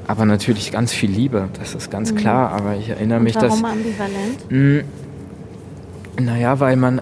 [0.10, 2.16] aber natürlich ganz viel Liebe, das ist ganz mhm.
[2.16, 2.52] klar.
[2.52, 3.62] Aber ich erinnere und mich, warum dass.
[3.62, 4.50] Warum ambivalent?
[4.50, 4.82] Mh,
[6.18, 7.00] hm, naja, weil man,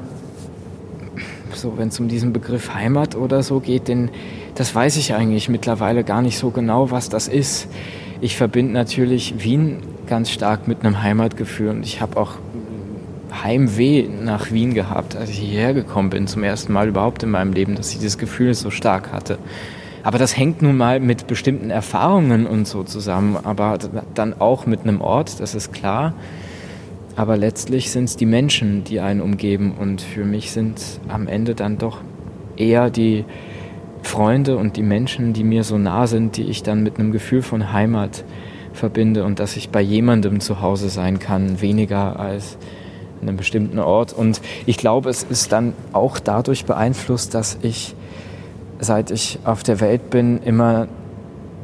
[1.54, 4.10] so wenn es um diesen Begriff Heimat oder so geht, den,
[4.56, 7.70] das weiß ich eigentlich mittlerweile gar nicht so genau, was das ist.
[8.20, 12.34] Ich verbinde natürlich Wien ganz stark mit einem Heimatgefühl und ich habe auch
[13.42, 17.54] Heimweh nach Wien gehabt, als ich hierher gekommen bin, zum ersten Mal überhaupt in meinem
[17.54, 19.38] Leben, dass ich dieses Gefühl so stark hatte.
[20.08, 23.78] Aber das hängt nun mal mit bestimmten Erfahrungen und so zusammen, aber
[24.14, 26.14] dann auch mit einem Ort, das ist klar.
[27.18, 30.80] Aber letztlich sind es die Menschen, die einen umgeben und für mich sind
[31.10, 31.98] am Ende dann doch
[32.56, 33.26] eher die
[34.02, 37.42] Freunde und die Menschen, die mir so nah sind, die ich dann mit einem Gefühl
[37.42, 38.24] von Heimat
[38.72, 42.58] verbinde und dass ich bei jemandem zu Hause sein kann, weniger als
[43.22, 44.14] an einem bestimmten Ort.
[44.14, 47.94] Und ich glaube, es ist dann auch dadurch beeinflusst, dass ich,
[48.80, 50.88] seit ich auf der Welt bin, immer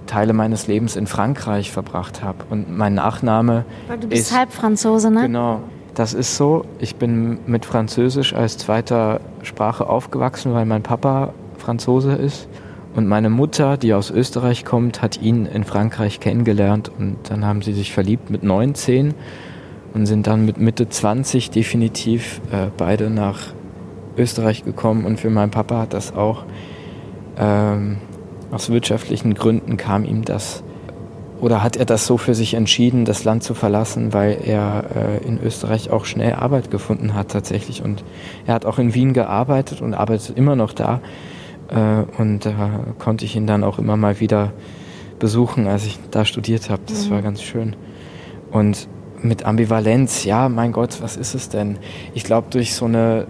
[0.08, 2.40] Teile meines Lebens in Frankreich verbracht habe.
[2.50, 3.66] Und mein Nachname.
[3.88, 5.22] Weil du bist ist, halb Franzose, ne?
[5.24, 5.62] Genau.
[5.94, 6.66] Das ist so.
[6.80, 12.48] Ich bin mit Französisch als zweiter Sprache aufgewachsen, weil mein Papa Franzose ist.
[12.96, 17.64] Und meine Mutter, die aus Österreich kommt, hat ihn in Frankreich kennengelernt und dann haben
[17.64, 19.16] sie sich verliebt mit 19
[19.96, 23.40] und sind dann mit Mitte 20 definitiv äh, beide nach
[24.16, 25.06] Österreich gekommen.
[25.06, 26.44] Und für meinen Papa hat das auch
[27.38, 27.98] ähm,
[28.52, 30.64] aus wirtschaftlichen Gründen kam ihm das
[31.44, 35.28] oder hat er das so für sich entschieden, das Land zu verlassen, weil er äh,
[35.28, 37.84] in Österreich auch schnell Arbeit gefunden hat tatsächlich.
[37.84, 38.06] Und
[38.46, 41.02] er hat auch in Wien gearbeitet und arbeitet immer noch da.
[41.68, 44.54] Äh, und da konnte ich ihn dann auch immer mal wieder
[45.20, 46.84] besuchen, als ich da studiert habe.
[46.88, 47.12] Das mhm.
[47.12, 47.76] war ganz schön.
[48.50, 48.88] Und
[49.22, 51.78] mit Ambivalenz, ja, mein Gott, was ist es denn?
[52.14, 53.28] Ich glaube, durch so eine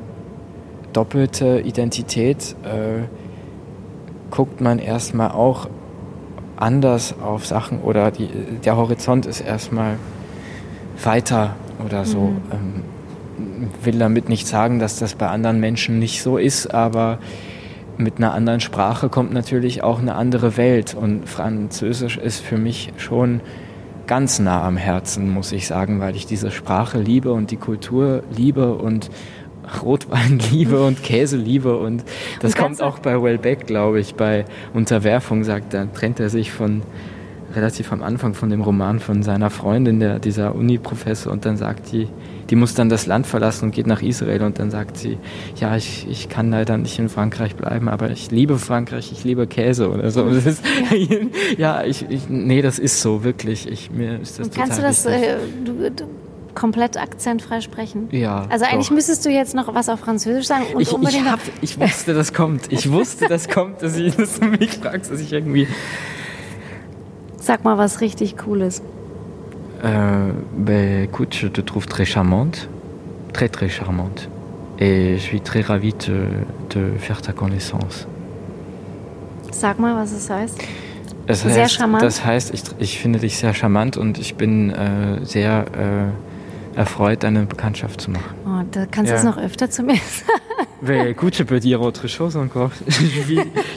[0.92, 3.08] doppelte Identität äh,
[4.34, 5.70] guckt man erstmal auch
[6.58, 8.28] anders auf Sachen oder die,
[8.66, 9.98] der Horizont ist erstmal
[11.04, 11.56] weiter
[11.86, 12.20] oder so.
[12.20, 12.42] Mhm.
[12.52, 12.84] Ähm,
[13.84, 17.20] will damit nicht sagen, dass das bei anderen Menschen nicht so ist, aber
[17.98, 20.96] mit einer anderen Sprache kommt natürlich auch eine andere Welt.
[20.96, 23.40] Und Französisch ist für mich schon
[24.08, 28.24] ganz nah am Herzen, muss ich sagen, weil ich diese Sprache liebe und die Kultur
[28.36, 29.12] liebe und
[29.82, 31.78] Rotwein liebe und Käse liebe.
[31.78, 32.04] Und
[32.42, 36.52] das und kommt auch bei Wellbeck, glaube ich, bei Unterwerfung, sagt, da trennt er sich
[36.52, 36.84] von
[37.56, 41.92] relativ am Anfang von dem Roman von seiner Freundin, der, dieser Uni-Professor, und dann sagt
[41.92, 42.08] die,
[42.50, 45.18] die muss dann das Land verlassen und geht nach Israel und dann sagt sie,
[45.56, 49.48] ja, ich, ich kann leider nicht in Frankreich bleiben, aber ich liebe Frankreich, ich liebe
[49.48, 50.26] Käse oder so.
[50.28, 50.64] Ist,
[51.58, 53.70] ja, ich, ich, nee, das ist so, wirklich.
[53.70, 56.06] Ich, mir ist das Kannst du das äh, du, du,
[56.56, 58.08] komplett akzentfrei sprechen?
[58.12, 58.46] Ja.
[58.50, 58.96] Also eigentlich doch.
[58.96, 61.26] müsstest du jetzt noch was auf Französisch sagen und ich, unbedingt.
[61.26, 62.72] Ich, hab, ich wusste, das kommt.
[62.72, 65.68] Ich wusste, das kommt, dass, ich, dass du mich fragst, dass ich irgendwie.
[67.40, 68.82] Sag mal was richtig Cooles.
[69.84, 72.70] Euh, ben, écoute, je te trouve très charmante,
[73.34, 74.30] très très charmante.
[74.80, 76.26] Et je suis très ravi de,
[76.70, 78.08] de faire ta connaissance.
[79.52, 80.58] Sag mal, was es heißt.
[81.28, 82.02] Es sehr heißt, charmant.
[82.02, 86.33] Das heißt, ich, ich finde dich sehr charmant und ich bin äh, sehr äh,
[86.76, 88.36] erfreut, deine Bekanntschaft zu machen.
[88.46, 90.44] Oh, da kannst du es noch öfter zu mir sagen.
[90.86, 92.72] Mais écoute, je peux dire autre chose encore.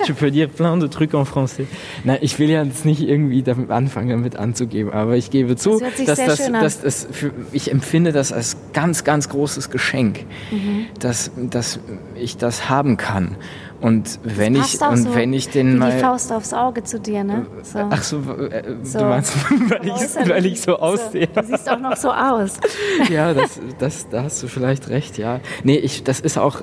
[0.07, 1.67] je peux dire plein de trucs en français.
[2.05, 5.79] Na, ich will ja jetzt nicht irgendwie damit anfangen, damit anzugeben, aber ich gebe zu,
[5.79, 10.87] das dass, das, dass das für, ich empfinde das als ganz, ganz großes Geschenk, mhm.
[10.99, 11.79] dass, dass
[12.17, 13.37] ich das haben kann.
[13.81, 17.25] Und wenn ich und so wenn ich den mal die Faust aufs Auge zu dir,
[17.25, 17.47] ne?
[17.63, 17.79] So.
[17.91, 19.01] Ach so, äh, So.
[19.01, 19.35] du meinst,
[19.69, 21.27] weil ich, weil ich so aussehe.
[21.27, 22.55] Du siehst auch noch so aus.
[23.11, 25.41] Ja, das, das, da hast du vielleicht recht, ja.
[25.63, 26.63] Nee, ich, das ist auch,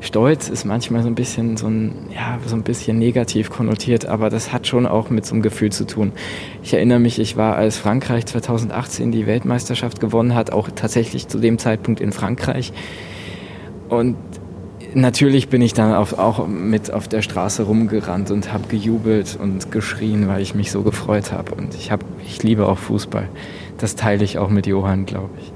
[0.00, 4.30] Stolz ist manchmal so ein bisschen so ein, ja, so ein bisschen negativ konnotiert, aber
[4.30, 6.12] das hat schon auch mit so einem Gefühl zu tun.
[6.62, 11.38] Ich erinnere mich, ich war, als Frankreich 2018 die Weltmeisterschaft gewonnen hat, auch tatsächlich zu
[11.38, 12.72] dem Zeitpunkt in Frankreich.
[13.88, 14.16] Und
[14.94, 19.70] natürlich bin ich dann auf, auch mit auf der Straße rumgerannt und habe gejubelt und
[19.70, 21.54] geschrien, weil ich mich so gefreut habe.
[21.54, 23.28] Und ich, hab, ich liebe auch Fußball.
[23.78, 25.52] Das teile ich auch mit Johann, glaube ich.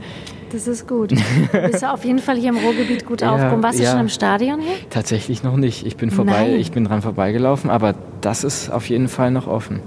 [0.52, 1.12] Das ist gut.
[1.12, 3.62] Du bist auf jeden Fall hier im Ruhrgebiet gut Ja, aufgehoben.
[3.62, 3.90] Warst du ja.
[3.90, 4.74] schon im Stadion hier?
[4.90, 5.86] Tatsächlich noch nicht.
[5.86, 6.60] Ich bin vorbei, Nein.
[6.60, 9.80] ich bin dran vorbeigelaufen, aber das ist auf jeden Fall noch offen.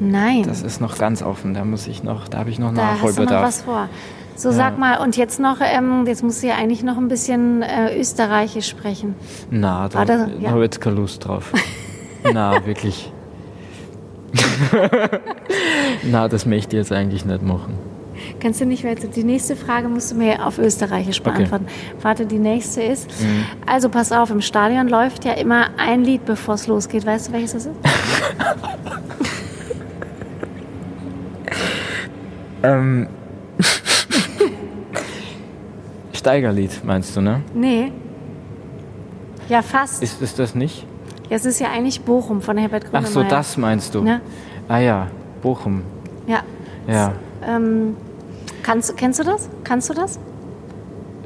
[0.00, 0.44] Nein.
[0.44, 1.54] Das ist noch ganz offen.
[1.54, 3.46] Da muss ich noch, da habe ich noch da hast du noch Nachholbedarf.
[3.46, 3.88] was vor.
[4.36, 7.62] So, sag mal, und jetzt noch, ähm, jetzt musst du ja eigentlich noch ein bisschen
[7.62, 9.14] äh, Österreichisch sprechen.
[9.50, 10.04] Na, da,
[10.40, 10.50] ja.
[10.50, 11.52] habe ich jetzt keine Lust drauf.
[12.32, 13.12] Na, wirklich.
[16.02, 17.74] Na, das möchte ich jetzt eigentlich nicht machen.
[18.40, 21.30] Kannst du nicht mehr, die nächste Frage musst du mir auf Österreichisch Okay.
[21.30, 21.34] Mhm.
[21.34, 21.66] beantworten.
[22.02, 23.10] Warte, die nächste ist,
[23.66, 27.06] also pass auf, im Stadion läuft ja immer ein Lied, bevor es losgeht.
[27.06, 27.74] Weißt du, welches das ist?
[32.64, 33.08] Ähm.
[36.24, 37.42] Steigerlied, meinst du, ne?
[37.52, 37.92] Nee.
[39.46, 40.02] Ja, fast.
[40.02, 40.86] Ist es das nicht?
[41.28, 43.10] ja, es ist ja eigentlich Bochum von Herbert Ach Grönemeyer.
[43.10, 44.00] so, das meinst du.
[44.00, 44.22] Ne?
[44.66, 45.08] Ah ja,
[45.42, 45.82] Bochum.
[46.26, 46.40] Ja.
[46.88, 47.12] Ja.
[47.46, 47.94] Ähm,
[48.62, 49.50] kannst, kennst du das?
[49.64, 50.18] Kannst du das?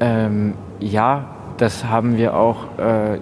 [0.01, 2.77] Ähm, ja, das haben wir auch.
[2.77, 3.19] Äh,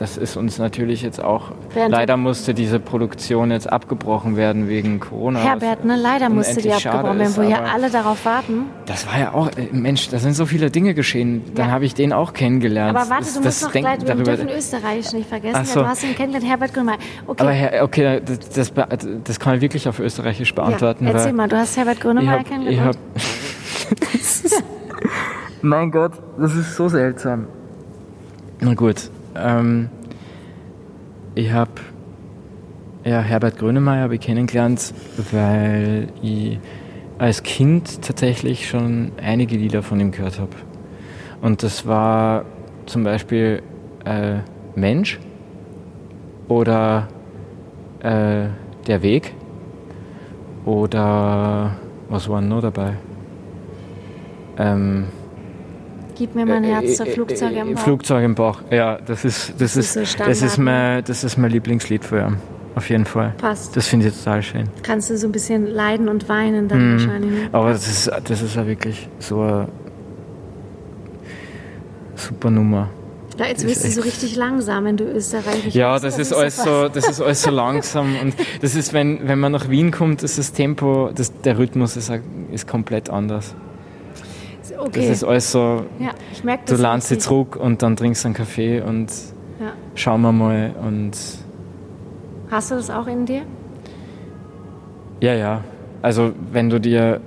[0.00, 1.52] das ist uns natürlich jetzt auch.
[1.74, 5.38] Während- leider musste diese Produktion jetzt abgebrochen werden wegen Corona.
[5.40, 5.94] Herbert, ne?
[5.96, 8.64] Leider musste die abgebrochen werden, ist, wo ja aber- alle darauf warten.
[8.86, 11.42] Das war ja auch, äh, Mensch, da sind so viele Dinge geschehen.
[11.54, 11.72] Dann Ja.
[11.72, 12.96] habe ich den auch kennengelernt.
[12.96, 15.64] Aber warte, Das- du das musst noch denk- gleich, wir darüber- dürfen Österreich nicht vergessen.
[15.66, 15.80] So.
[15.80, 16.98] Ja, du hast ihn kennengelernt, Herbert Grönemeyer.
[17.26, 18.72] Okay, Aber Herr, okay, das, das,
[19.24, 21.04] das kann man wirklich auf Österreichisch beantworten.
[21.06, 22.96] ja, erzähl mal, du hast Herbert Grönemeyer hab, ich kennengelernt?
[23.14, 24.42] hab, Das
[25.62, 27.46] mein Gott, das ist so seltsam.
[28.60, 29.88] Na gut, ähm,
[31.34, 31.72] ich habe
[33.04, 34.92] ja, Herbert Grönemeyer habe ich kennengelernt,
[35.32, 36.58] weil ich
[37.18, 40.54] als Kind tatsächlich schon einige Lieder von ihm gehört habe.
[41.40, 42.44] Und das war
[42.86, 43.62] zum Beispiel
[44.04, 44.38] äh,
[44.74, 45.18] Mensch
[46.48, 47.08] oder
[48.00, 48.48] äh,
[48.86, 49.34] Der Weg
[50.64, 51.76] oder
[52.08, 52.94] was war noch dabei?
[54.58, 55.06] Ähm,
[56.20, 57.80] Gib mir mein Herz, der äh, Flugzeug äh, im Bauch.
[57.82, 61.24] Flugzeug im Bauch, ja, das ist, das, Das ist ist, so das ist, mein, das
[61.24, 62.36] ist mein Lieblingslied für ihn.
[62.74, 63.32] Auf jeden Fall.
[63.38, 63.74] Passt.
[63.74, 64.68] Das finde ich total schön.
[64.82, 66.92] Kannst du so ein bisschen leiden und weinen dann Mhm.
[67.00, 67.30] wahrscheinlich.
[67.30, 67.48] Ne?
[67.52, 69.68] Aber das ist, das ist ja wirklich so eine
[72.16, 72.90] super Nummer.
[73.38, 76.04] Ja, jetzt wirst du so richtig langsam, wenn du Österreichisch Ja, weißt.
[76.04, 79.52] das ist alles so, das ist alles so langsam und das ist, wenn, wenn man
[79.52, 82.12] nach Wien kommt, ist das Tempo, das, der Rhythmus ist,
[82.52, 83.54] ist komplett anders.
[84.70, 85.10] Das Okay.
[85.10, 86.80] ist alles so, ja, ich merke du das.
[86.80, 87.28] lernst sie richtig.
[87.28, 89.10] zurück und dann trinkst du einen Kaffee und
[89.60, 89.72] Ja.
[89.94, 91.12] schauen wir mal und
[92.50, 93.42] Hast du das auch in dir?
[95.20, 95.64] ja, ja.
[96.02, 97.20] Also wenn du dir,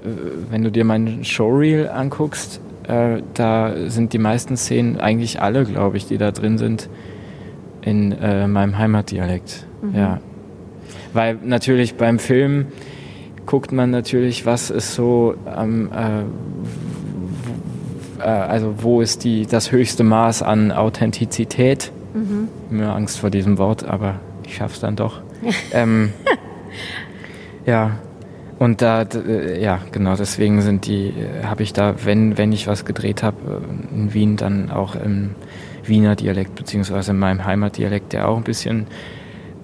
[0.49, 5.97] wenn du dir mein Showreel anguckst, äh, da sind die meisten Szenen, eigentlich alle, glaube
[5.97, 6.89] ich, die da drin sind,
[7.81, 9.67] in äh, meinem Heimatdialekt.
[9.93, 10.19] Ja.
[11.13, 12.65] Weil natürlich beim Film
[13.45, 16.23] guckt man natürlich, was ist so am, äh,
[18.23, 21.91] äh, also wo ist die, das höchste Maß an Authentizität?
[22.69, 25.21] Mir Angst vor diesem Wort, aber ich schaff's dann doch.
[25.73, 26.13] ähm,
[27.65, 27.97] ja,
[28.59, 32.67] und da, äh, ja, genau, deswegen sind die, äh, habe ich da, wenn, wenn ich
[32.67, 33.61] was gedreht habe
[33.93, 35.35] in Wien, dann auch im
[35.83, 38.87] Wiener Dialekt, beziehungsweise in meinem Heimatdialekt, der auch ein bisschen,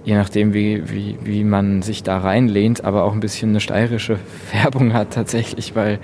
[0.03, 4.17] je nachdem, wie, wie, wie man sich da reinlehnt, aber auch ein bisschen eine steirische
[4.51, 5.99] Färbung hat tatsächlich, weil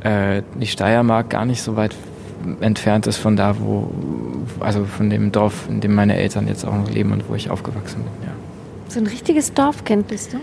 [0.00, 1.94] äh, die Steiermark gar nicht so weit
[2.60, 3.90] entfernt ist von da, wo,
[4.60, 7.50] also von dem Dorf, in dem meine Eltern jetzt auch noch leben und wo ich
[7.50, 8.34] aufgewachsen bin, ja.
[8.88, 10.38] So ein richtiges Dorfkind bist du?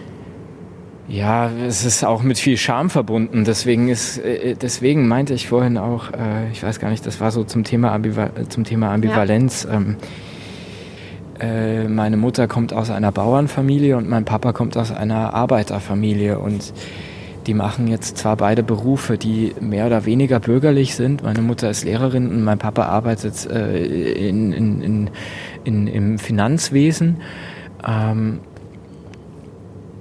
[1.10, 3.46] Ja, es ist auch mit viel Scham verbunden.
[3.46, 7.32] Deswegen ist, äh, deswegen meinte ich vorhin auch, äh, ich weiß gar nicht, das war
[7.32, 9.68] so zum Thema, Ambiva äh, zum Thema Ambivalenz.
[9.72, 9.96] Ähm,
[11.40, 16.74] äh, meine Mutter kommt aus einer Bauernfamilie und mein Papa kommt aus einer Arbeiterfamilie und
[17.48, 21.24] die machen jetzt zwar beide Berufe, die mehr oder weniger bürgerlich sind.
[21.24, 25.10] Meine Mutter ist Lehrerin und mein Papa arbeitet äh, in, in, in,
[25.64, 27.22] in, im Finanzwesen.
[27.88, 28.40] Ähm,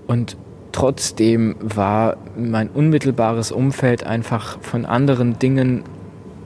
[0.09, 0.37] und
[0.73, 5.85] trotzdem war mein unmittelbares Umfeld einfach von anderen Dingen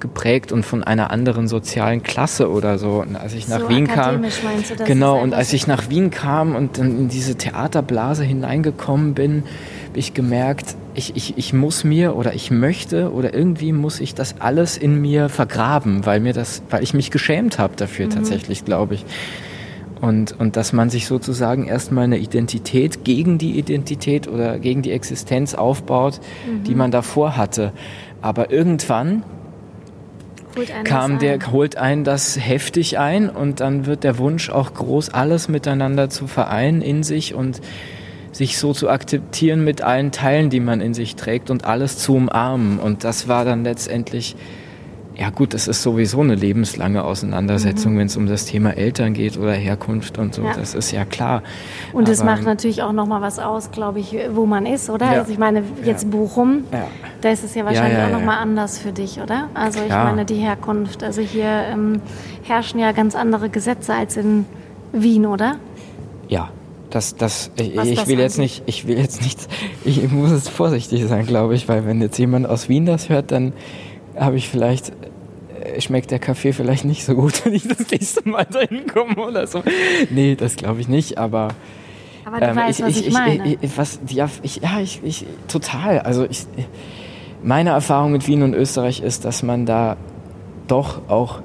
[0.01, 3.03] geprägt und von einer anderen sozialen Klasse oder so.
[3.03, 6.55] Und als ich nach so Wien kam, du, genau, und als ich nach Wien kam
[6.57, 9.44] und dann in diese Theaterblase hineingekommen bin,
[9.88, 14.14] habe ich gemerkt, ich, ich, ich muss mir oder ich möchte oder irgendwie muss ich
[14.14, 18.11] das alles in mir vergraben, weil mir das, weil ich mich geschämt habe dafür Mhm.
[18.11, 19.05] tatsächlich, glaube ich.
[20.01, 24.92] Und, und dass man sich sozusagen erstmal eine Identität gegen die Identität oder gegen die
[24.92, 26.64] Existenz aufbaut, Mhm.
[26.64, 27.72] die man davor hatte.
[28.22, 29.24] Aber irgendwann
[30.57, 31.53] holt einen kam der, ein.
[31.53, 36.26] holt einen das heftig ein und dann wird der Wunsch auch groß, alles miteinander zu
[36.26, 37.61] vereinen in sich und
[38.32, 42.14] sich so zu akzeptieren mit allen Teilen, die man in sich trägt und alles zu
[42.14, 42.78] umarmen.
[42.78, 44.36] Und das war dann letztendlich,
[45.20, 49.36] ja gut, das ist sowieso eine lebenslange Auseinandersetzung, wenn es um das Thema Eltern geht
[49.36, 50.40] oder Herkunft und so.
[50.40, 50.48] Mhm.
[50.48, 50.54] Ja.
[50.54, 51.42] Das ist ja klar.
[51.92, 55.12] Und es macht natürlich auch nochmal was aus, glaube ich, wo man ist, oder?
[55.12, 55.18] Ja.
[55.20, 56.08] Also ich meine, jetzt Ja.
[56.08, 56.64] Bochum,
[57.20, 58.18] da ist es ja wahrscheinlich ja, auch ja.
[58.18, 59.50] nochmal anders für dich, oder?
[59.52, 62.00] Also ich meine, die Herkunft, also hier ähm,
[62.44, 64.46] herrschen ja ganz andere Gesetze als in
[64.92, 65.56] Wien, oder?
[66.28, 66.48] Ja,
[66.88, 68.38] das, das, ich, das will jetzt angeht.
[68.38, 69.48] nicht, ich will jetzt nicht,
[69.84, 73.32] ich muss jetzt vorsichtig sein, glaube ich, weil wenn jetzt jemand aus Wien das hört,
[73.32, 73.52] dann
[74.16, 74.92] habe ich vielleicht,
[75.78, 79.46] schmeckt der Kaffee vielleicht nicht so gut, wenn ich das nächste Mal da hinkomme oder
[79.46, 79.62] so.
[80.11, 81.48] Nee, das glaube ich nicht, aber
[82.24, 83.46] Aber du ähm, weißt, was ich, meine.
[83.46, 86.00] Ich, ich, was, ja, ich, ja, ich, ich, total.
[86.00, 86.46] Also ich,
[87.42, 89.96] meine Erfahrung mit Wien und Österreich ist, dass man da
[90.68, 91.40] doch auch,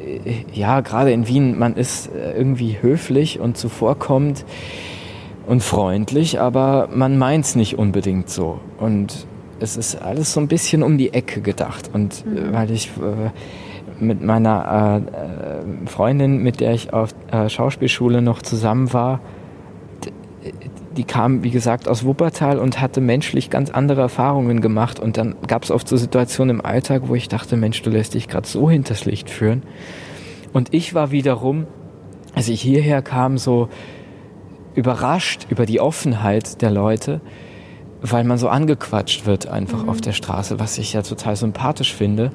[0.00, 4.44] äh, ja, gerade in Wien, man ist äh, irgendwie höflich und zuvorkommend
[5.46, 8.60] und freundlich, aber man meint's nicht unbedingt so.
[8.78, 9.26] Und
[9.62, 11.90] es ist alles so ein bisschen um die Ecke gedacht.
[11.92, 13.30] Und äh, weil ich äh,
[14.02, 19.20] mit meiner äh, äh, Freundin, mit der ich auf äh, Schauspielschule noch zusammen war,
[20.96, 24.98] die kam, wie gesagt, aus Wuppertal und hatte menschlich ganz andere Erfahrungen gemacht.
[25.00, 28.14] Und dann gab es oft so Situationen im Alltag, wo ich dachte, Mensch, du lässt
[28.14, 29.62] dich gerade so hinters Licht führen.
[30.52, 31.66] Und ich war wiederum,
[32.34, 33.68] als ich hierher kam, so
[34.74, 37.20] überrascht über die Offenheit der Leute,
[38.02, 42.32] weil man so angequatscht wird einfach auf der Straße, was ich ja total sympathisch finde.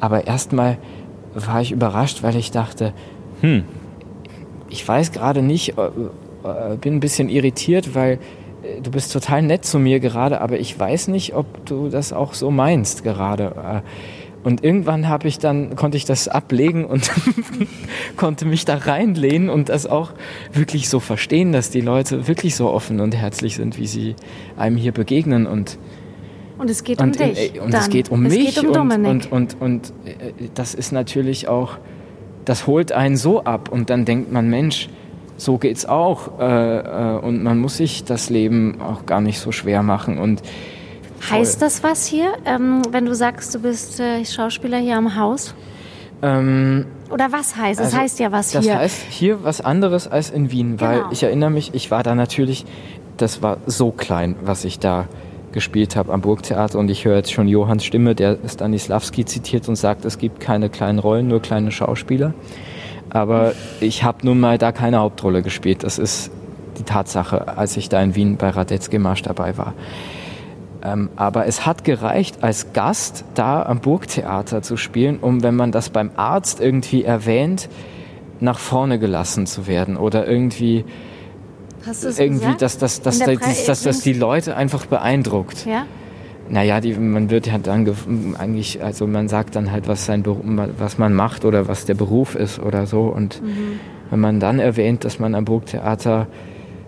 [0.00, 0.78] Aber erstmal
[1.34, 2.92] war ich überrascht, weil ich dachte,
[3.42, 3.64] hm,
[4.70, 5.86] ich weiß gerade nicht, äh,
[6.44, 8.18] äh, bin ein bisschen irritiert, weil
[8.62, 12.12] äh, du bist total nett zu mir gerade, aber ich weiß nicht, ob du das
[12.12, 13.82] auch so meinst gerade.
[14.44, 17.10] Und irgendwann habe ich dann konnte ich das ablegen und
[18.16, 20.12] konnte mich da reinlehnen und das auch
[20.52, 24.16] wirklich so verstehen, dass die Leute wirklich so offen und herzlich sind, wie sie
[24.56, 25.78] einem hier begegnen und
[26.58, 27.56] und es geht um und, in- dich.
[27.56, 27.80] äh, und dann.
[27.80, 31.48] es geht um es mich geht um und, und, und, und äh, das ist natürlich
[31.48, 31.78] auch,
[32.44, 34.88] das holt einen so ab und dann denkt man, Mensch,
[35.36, 39.82] so geht's auch äh, und man muss sich das Leben auch gar nicht so schwer
[39.82, 40.42] machen und
[41.30, 45.54] heißt das was hier, ähm, wenn du sagst, du bist äh, Schauspieler hier am Haus?
[46.22, 47.80] ähm, Oder was heißt?
[47.80, 48.78] Es Also, heißt ja was das hier.
[48.78, 51.10] heißt hier was anderes als in Wien, weil Genau.
[51.12, 52.64] ich erinnere mich, ich war da natürlich,
[53.16, 55.06] das war so klein, was ich da
[55.52, 59.76] gespielt habe am Burgtheater und ich höre jetzt schon Johanns Stimme, der Stanislavski zitiert und
[59.76, 62.32] sagt, es gibt keine kleinen Rollen, nur kleine Schauspieler.
[63.10, 65.84] Aber ich habe nun mal da keine Hauptrolle gespielt.
[65.84, 66.30] Das ist
[66.78, 69.74] die Tatsache, als ich da in Wien bei Radetzky Marsch dabei war.
[70.84, 75.70] Ähm, aber es hat gereicht, als Gast da am Burgtheater zu spielen, um, wenn man
[75.70, 77.68] das beim Arzt irgendwie erwähnt,
[78.40, 80.84] nach vorne gelassen zu werden oder irgendwie,
[82.18, 82.62] irgendwie, gesagt?
[82.62, 85.64] dass, dass, dass, dass, Pre- dass, dass die Leute einfach beeindruckt.
[85.66, 85.86] Ja?
[86.48, 87.88] Naja, die, man wird ja dann
[88.38, 90.42] eigentlich, also man sagt dann halt, was, sein Beruf,
[90.78, 93.02] was man macht oder was der Beruf ist oder so.
[93.02, 93.78] Und Mhm.
[94.10, 96.26] wenn man dann erwähnt, dass man am Burgtheater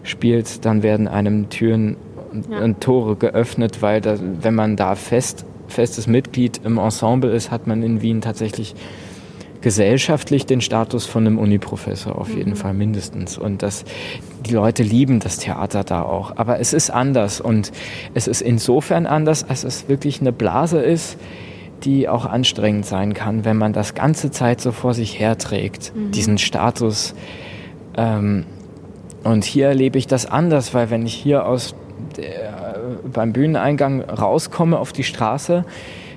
[0.02, 1.96] spielt, dann werden einem Türen
[2.34, 2.58] und, Ja.
[2.60, 7.66] und Tore geöffnet, weil da, wenn man da fest, festes Mitglied im Ensemble ist, hat
[7.66, 8.74] man in Wien tatsächlich
[9.64, 13.38] gesellschaftlich den Status von einem Uniprofessor auf jeden Fall mindestens.
[13.38, 13.84] Und das
[14.44, 16.36] die Leute lieben das Theater da auch.
[16.36, 17.72] Aber es ist anders und
[18.12, 21.16] es ist insofern anders als es wirklich eine Blase ist
[21.82, 26.36] die auch anstrengend sein kann wenn man das ganze Zeit so vor sich herträgt diesen
[26.38, 27.14] Status.
[27.96, 28.44] Ähm,
[29.22, 31.74] und hier erlebe ich das anders weil wenn ich hier aus
[33.12, 35.64] beim Bühneneingang rauskomme auf die Straße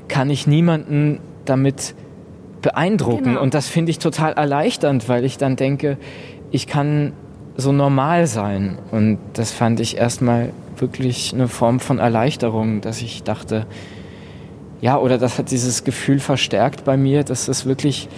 [0.07, 1.95] kann ich niemanden damit
[2.61, 3.23] beeindrucken.
[3.23, 3.41] Genau.
[3.41, 5.97] Und das finde ich total erleichternd, weil ich dann denke,
[6.51, 7.13] ich kann
[7.55, 8.77] so normal sein.
[8.91, 13.65] Und das fand ich erstmal wirklich eine Form von Erleichterung, dass ich dachte,
[14.79, 18.09] ja, oder das hat dieses Gefühl verstärkt bei mir, dass es wirklich,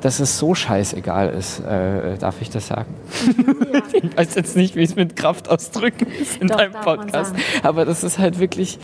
[0.00, 1.60] dass es so scheißegal ist.
[1.60, 2.94] Äh, darf ich das sagen?
[3.92, 7.34] ich weiß jetzt nicht, wie es mit Kraft ausdrücken ist in Doch, deinem Podcast.
[7.62, 8.78] Aber das ist halt wirklich,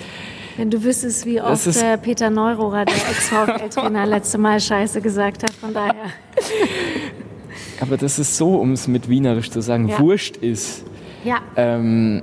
[0.57, 5.43] Wenn du wüsstest, wie oft ist- äh, Peter Neurohrer, der Ex-VfL-Trainer, letzte Mal Scheiße gesagt
[5.43, 5.95] hat, von daher.
[7.81, 9.99] Aber das ist so, um es mit Wienerisch zu sagen, Ja.
[9.99, 10.85] wurscht ist,
[11.25, 12.23] Ja, ähm,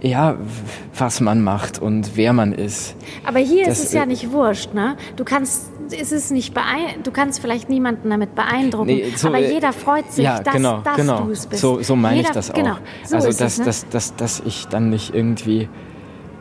[0.00, 0.36] ja,
[0.96, 2.96] was man macht und wer man ist.
[3.24, 4.96] aber hier Das, ist es ja nicht wurscht, ne?
[5.16, 9.38] Du kannst, es ist nicht beein du kannst vielleicht niemanden damit beeindrucken, Nee, so, aber
[9.38, 11.20] äh, jeder freut sich, ja, dass, genau, dass genau.
[11.24, 11.60] du es bist.
[11.62, 12.54] So, so meine ich Jeder- das auch.
[12.54, 13.64] Genau, so also, dass, es, ne?
[13.64, 15.68] dass, dass, dass ich dann nicht irgendwie.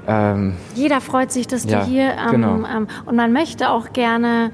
[0.08, 2.56] Ähm, Jeder freut sich, dass Ja, du hier ähm, genau.
[2.68, 4.52] ähm, und man möchte auch gerne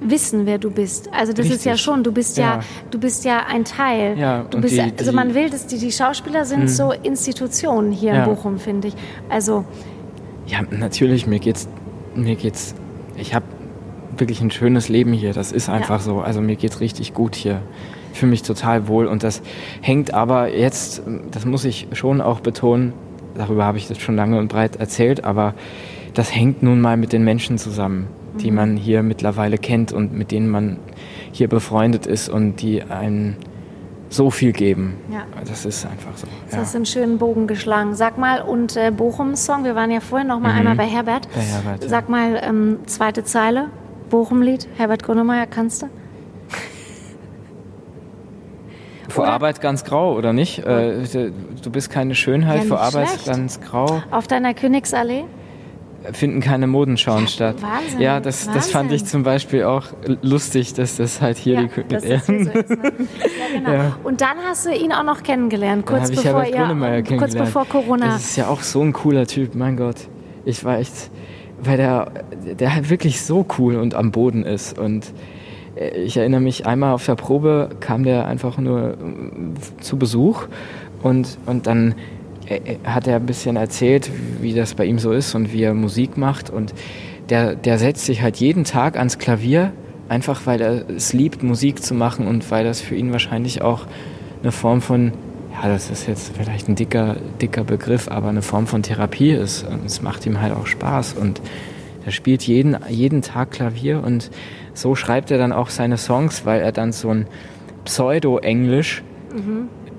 [0.00, 1.12] wissen, wer du bist.
[1.12, 1.84] Also das ist ja Richtig.
[1.84, 2.60] schon, du bist ja, Ja.
[2.90, 4.18] du bist ja ein Teil.
[4.18, 7.92] Ja, du bist die- ja, also man will, dass die, die Schauspieler sind so Institutionen
[7.92, 8.24] hier Ja.
[8.24, 8.94] in Bochum, finde ich.
[9.30, 9.64] Also
[10.46, 11.66] ja, natürlich, mir geht's.
[12.14, 12.74] Mir geht's.
[13.16, 13.44] Ich habe
[14.16, 15.32] wirklich ein schönes Leben hier.
[15.32, 16.20] Das ist einfach so.
[16.20, 17.60] Also mir geht's richtig gut hier.
[18.12, 19.42] Ich fühle mich total wohl und das
[19.82, 22.94] hängt aber jetzt, das muss ich schon auch betonen,
[23.34, 25.54] darüber habe ich das schon lange und breit erzählt, aber
[26.14, 28.06] das hängt nun mal mit den Menschen zusammen,
[28.40, 28.56] die Mhm.
[28.56, 30.78] man hier mittlerweile kennt und mit denen man
[31.30, 33.36] hier befreundet ist und die einen
[34.08, 34.96] so viel geben.
[35.12, 35.22] Ja.
[35.44, 36.26] Das ist einfach so.
[36.50, 37.94] das hast du einen schönen Bogen geschlagen.
[37.94, 41.28] Sag mal, und äh, Bochum-Song, wir waren ja vorhin noch mal einmal bei Herbert.
[41.28, 41.32] Mhm.
[41.34, 41.88] Bei Herbert, ja.
[41.88, 43.66] Sag mal, ähm, zweite Zeile,
[44.10, 45.86] Bochum-Lied, Herbert Grönemeyer, kannst du?
[49.08, 50.58] Vor Oder- Arbeit ganz grau, oder nicht?
[50.60, 51.30] Äh,
[51.62, 53.26] du bist keine Schönheit, Ja, vor nicht Arbeit schlecht.
[53.26, 54.02] ganz grau.
[54.10, 55.24] Auf deiner Königsallee?
[56.12, 57.56] Finden keine Modenschauen statt.
[57.60, 59.06] Wahnsinn, Ja, das, das fand ich Wahnsinn.
[59.06, 59.84] zum Beispiel auch
[60.22, 62.76] lustig, dass das halt hier die dass das hier so ist, ne?
[62.82, 63.72] ja, genau.
[63.72, 63.96] Ja.
[64.04, 67.66] Und dann hast du ihn auch noch kennengelernt, kurz ich bevor Grönemeyer ihr, kurz bevor
[67.66, 68.06] Corona.
[68.06, 69.96] Das ist ja auch so ein cooler Typ, mein Gott.
[70.44, 71.10] Ich war echt,
[71.60, 72.10] weil der,
[72.58, 74.78] der halt wirklich so cool und am Boden ist.
[74.78, 75.12] Und
[75.76, 78.94] äh, ich erinnere mich, einmal auf der Probe kam der einfach nur äh,
[79.80, 80.46] zu Besuch
[81.02, 81.94] und, und dann
[82.84, 86.16] hat er ein bisschen erzählt, wie das bei ihm so ist und wie er Musik
[86.16, 86.50] macht.
[86.50, 86.74] Und
[87.28, 89.72] der, der setzt sich halt jeden Tag ans Klavier,
[90.08, 93.86] einfach weil er es liebt, Musik zu machen und weil das für ihn wahrscheinlich auch
[94.42, 95.12] eine Form von,
[95.52, 99.66] ja, das ist jetzt vielleicht ein dicker, dicker Begriff, aber eine Form von Therapie ist.
[99.66, 101.14] Und es macht ihm halt auch Spaß.
[101.14, 101.40] Und
[102.04, 104.30] er spielt jeden, jeden Tag Klavier und
[104.74, 107.26] so schreibt er dann auch seine Songs, weil er dann so ein
[107.84, 109.02] Pseudo-Englisch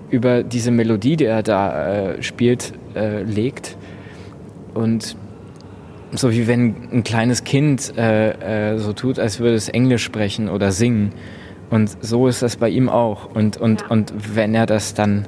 [0.09, 3.77] über diese Melodie, die er da äh, spielt, äh, legt.
[4.73, 5.15] Und
[6.11, 10.49] so wie wenn ein kleines Kind äh, äh, so tut, als würde es Englisch sprechen
[10.49, 11.11] oder singen.
[11.69, 13.33] Und so ist das bei ihm auch.
[13.35, 13.87] Und, und, Ja.
[13.87, 15.25] und wenn er das dann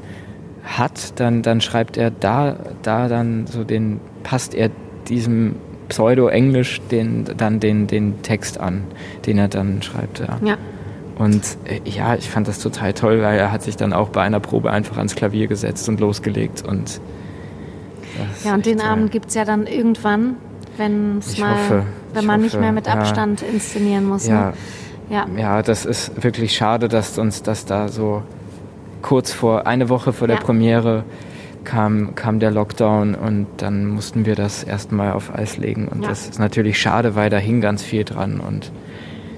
[0.64, 4.70] hat, dann, dann schreibt er da, da dann so den, passt er
[5.08, 5.56] diesem
[5.90, 8.84] Pseudo-Englisch den, dann den, den Text an,
[9.26, 10.20] den er dann schreibt.
[10.20, 10.40] Ja.
[10.44, 10.58] ja.
[11.20, 14.22] Und äh, ja, ich fand das total toll, weil er hat sich dann auch bei
[14.24, 16.64] einer Probe einfach ans Klavier gesetzt und losgelegt.
[16.66, 17.00] Und
[18.44, 20.38] ja, und den Abend gibt es ja dann irgendwann,
[20.78, 22.94] wenn es mal, hoffe, wenn man nicht hoffe, mehr mit ja.
[22.94, 24.26] Abstand inszenieren muss.
[24.28, 24.54] Ja, Ne?
[25.12, 25.26] Ja.
[25.38, 28.24] ja, das ist wirklich schade, dass uns das da so
[29.02, 30.44] kurz vor, eine Woche vor der Ja.
[30.44, 31.04] Premiere
[31.64, 35.88] kam, kam der Lockdown und dann mussten wir das erstmal auf Eis legen.
[35.88, 36.10] Und Ja.
[36.10, 38.40] das ist natürlich schade, weil da hing ganz viel dran.
[38.40, 38.72] Und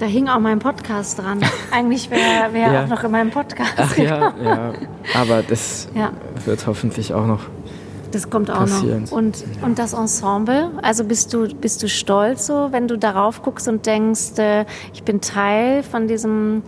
[0.02, 1.41] Da hing auch mein Podcast dran.
[1.72, 2.84] Eigentlich wäre wär Ja.
[2.84, 3.74] auch noch in meinem Podcast.
[3.78, 4.74] ach ja, ja,
[5.14, 6.12] aber das Ja.
[6.45, 7.41] wird hoffentlich auch noch.
[8.10, 9.04] Das kommt auch passieren.
[9.04, 9.12] noch.
[9.12, 13.68] Und, und das Ensemble, also bist du, bist du stolz so, wenn du darauf guckst
[13.68, 16.64] und denkst, äh, ich bin Teil von diesem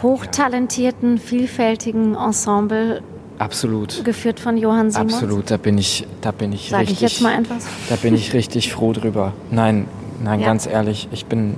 [0.00, 3.02] hochtalentierten, vielfältigen Ensemble,
[3.38, 4.04] Absolut.
[4.04, 5.14] geführt von Johann Simons?
[5.14, 6.96] Absolut, da bin ich, da bin ich Sag richtig.
[6.96, 7.56] ich jetzt mal einfach.
[7.88, 9.32] Da bin ich richtig froh drüber.
[9.50, 9.86] Nein,
[10.22, 10.46] nein, Ja.
[10.46, 11.56] ganz ehrlich, ich bin,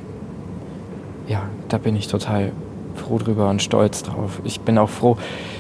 [1.31, 2.51] ja, da bin ich total
[2.97, 4.41] froh drüber und stolz drauf.
[4.45, 5.17] Ich bin auch froh.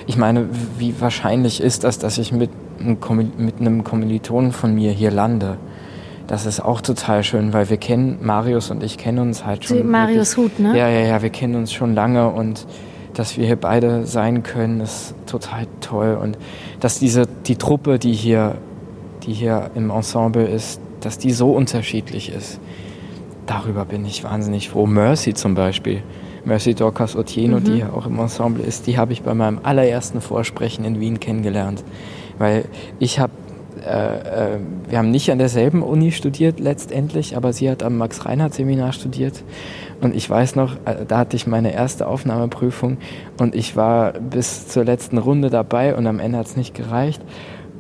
[0.08, 0.48] Ich meine,
[0.78, 2.50] wie wahrscheinlich ist das, dass ich mit,
[2.80, 5.56] einem Kommil- mit einem Kommilitonen von mir hier lande?
[6.26, 9.88] Das ist auch total schön, weil wir kennen, Marius und ich kennen uns halt schon.
[9.88, 10.76] Marius wirklich- Huth, ne?
[10.76, 12.66] Ja, ja, ja, wir kennen uns schon lange und
[13.14, 16.18] dass wir hier beide sein können, ist total toll.
[16.20, 16.36] Und
[16.80, 18.56] dass diese, die Truppe, die hier,
[19.24, 22.60] die hier im Ensemble ist, dass die so unterschiedlich ist,
[23.46, 24.86] darüber bin ich wahnsinnig froh.
[24.86, 26.02] Mercy zum Beispiel,
[26.44, 27.64] Mercy Dorcas Otieno, Mhm.
[27.64, 31.20] die ja auch im Ensemble ist, die habe ich bei meinem allerersten Vorsprechen in Wien
[31.20, 31.84] kennengelernt.
[32.38, 32.64] Weil
[32.98, 33.32] ich habe,
[33.86, 38.92] äh, äh, wir haben nicht an derselben Uni studiert letztendlich, aber sie hat am Max-Reinhardt-Seminar
[38.92, 39.42] studiert.
[40.00, 42.96] Und ich weiß noch, äh, da hatte ich meine erste Aufnahmeprüfung
[43.38, 47.20] und ich war bis zur letzten Runde dabei und am Ende hat es nicht gereicht.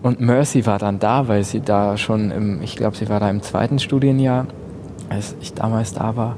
[0.02, 3.28] Und Mercy war dann da, weil sie da schon im, ich glaube, sie war da
[3.30, 4.46] im zweiten Studienjahr,
[5.10, 6.36] als ich damals da war.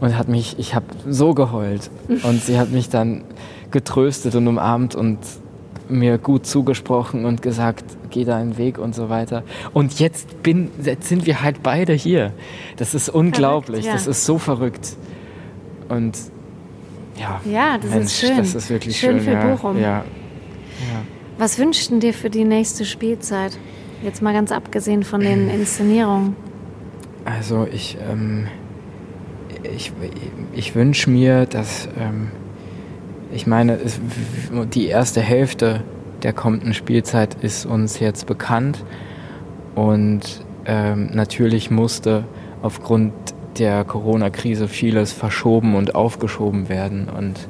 [0.00, 1.90] Und hat mich, ich habe so geheult.
[2.08, 3.24] Und sie hat mich dann
[3.70, 5.18] getröstet und umarmt und
[5.88, 9.42] mir gut zugesprochen und gesagt, geh deinen Weg und so weiter.
[9.72, 12.32] Und jetzt bin, jetzt sind wir halt beide hier.
[12.76, 13.84] Das ist unglaublich.
[13.84, 13.92] Verrückt, ja.
[13.92, 14.96] Das ist so verrückt.
[15.88, 16.16] Und
[17.18, 18.36] ja, ja das Mensch, ist schön.
[18.36, 19.16] Das ist wirklich schön.
[19.16, 19.80] Schön für ja, Bochum.
[19.80, 20.04] Ja.
[21.38, 23.58] Was wünschst du dir für die nächste Spielzeit?
[24.02, 26.36] Jetzt mal ganz abgesehen von den Inszenierungen.
[27.28, 28.46] Also ich, ähm,
[29.62, 29.92] ich,
[30.54, 32.28] ich wünsche mir, dass, ähm,
[33.34, 34.00] ich meine, es,
[34.72, 35.82] die erste Hälfte
[36.22, 38.82] der kommenden Spielzeit ist uns jetzt bekannt.
[39.74, 42.24] Und ähm, natürlich musste
[42.62, 43.12] aufgrund
[43.58, 47.10] der Corona-Krise vieles verschoben und aufgeschoben werden.
[47.10, 47.46] Und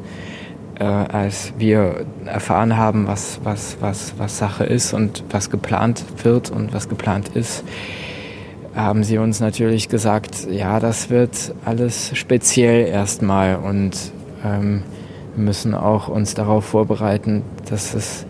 [0.80, 6.50] äh, als wir erfahren haben, was, was, was, was Sache ist und was geplant wird
[6.50, 7.62] und was geplant ist,
[8.78, 14.12] haben sie uns natürlich gesagt, ja, das wird alles speziell erstmal und
[14.44, 14.82] ähm,
[15.36, 18.24] müssen auch uns darauf vorbereiten, dass es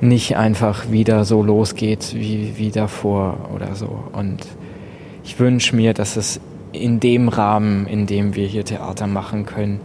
[0.00, 4.04] nicht einfach wieder so losgeht wie, wie davor oder so.
[4.12, 4.46] Und
[5.24, 6.40] ich wünsche mir, dass es
[6.72, 9.80] in dem Rahmen, in dem wir hier Theater machen können,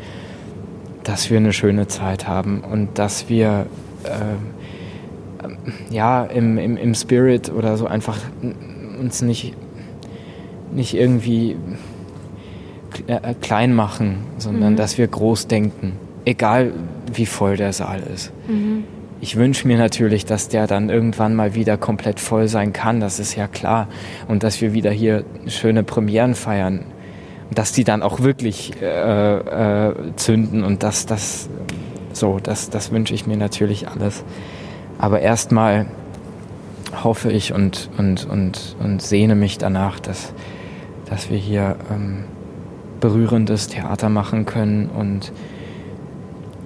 [1.03, 3.65] dass wir eine schöne Zeit haben und dass wir
[4.03, 8.19] äh, ja im, im, im Spirit oder so einfach
[9.03, 9.53] uns nicht,
[10.71, 11.55] nicht irgendwie
[13.07, 14.77] äh, klein machen, sondern mhm.
[14.77, 15.93] dass wir groß denken,
[16.25, 16.73] egal
[17.13, 18.31] wie voll der Saal ist.
[18.47, 18.85] Mhm.
[19.21, 23.19] Ich wünsche mir natürlich, dass der dann irgendwann mal wieder komplett voll sein kann, das
[23.19, 23.87] ist ja klar.
[24.27, 26.85] Und dass wir wieder hier schöne Premieren feiern
[27.53, 31.49] dass die dann auch wirklich äh, äh, zünden und das, das,
[32.11, 34.23] so, das, das wünsche ich mir natürlich alles.
[34.97, 35.87] Aber erstmal
[37.03, 40.33] hoffe ich und, und, und, und sehne mich danach, dass,
[41.09, 42.25] dass wir hier ähm,
[42.99, 45.31] berührendes Theater machen können und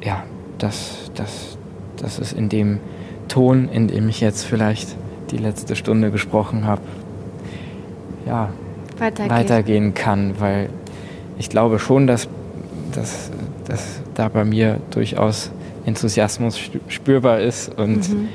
[0.04, 0.24] ja,
[0.58, 1.58] dass, dass,
[1.98, 2.80] dass es in dem
[3.28, 4.96] Ton, in dem ich jetzt vielleicht
[5.32, 6.82] die letzte Stunde gesprochen habe,
[8.26, 8.50] ja,
[8.98, 9.32] weitergeht.
[9.32, 10.70] weitergehen kann, weil
[11.38, 12.28] ich glaube schon, dass,
[12.94, 13.32] dass,
[13.66, 15.52] dass da bei mir durchaus
[15.86, 18.30] Enthusiasmus spürbar ist und mhm.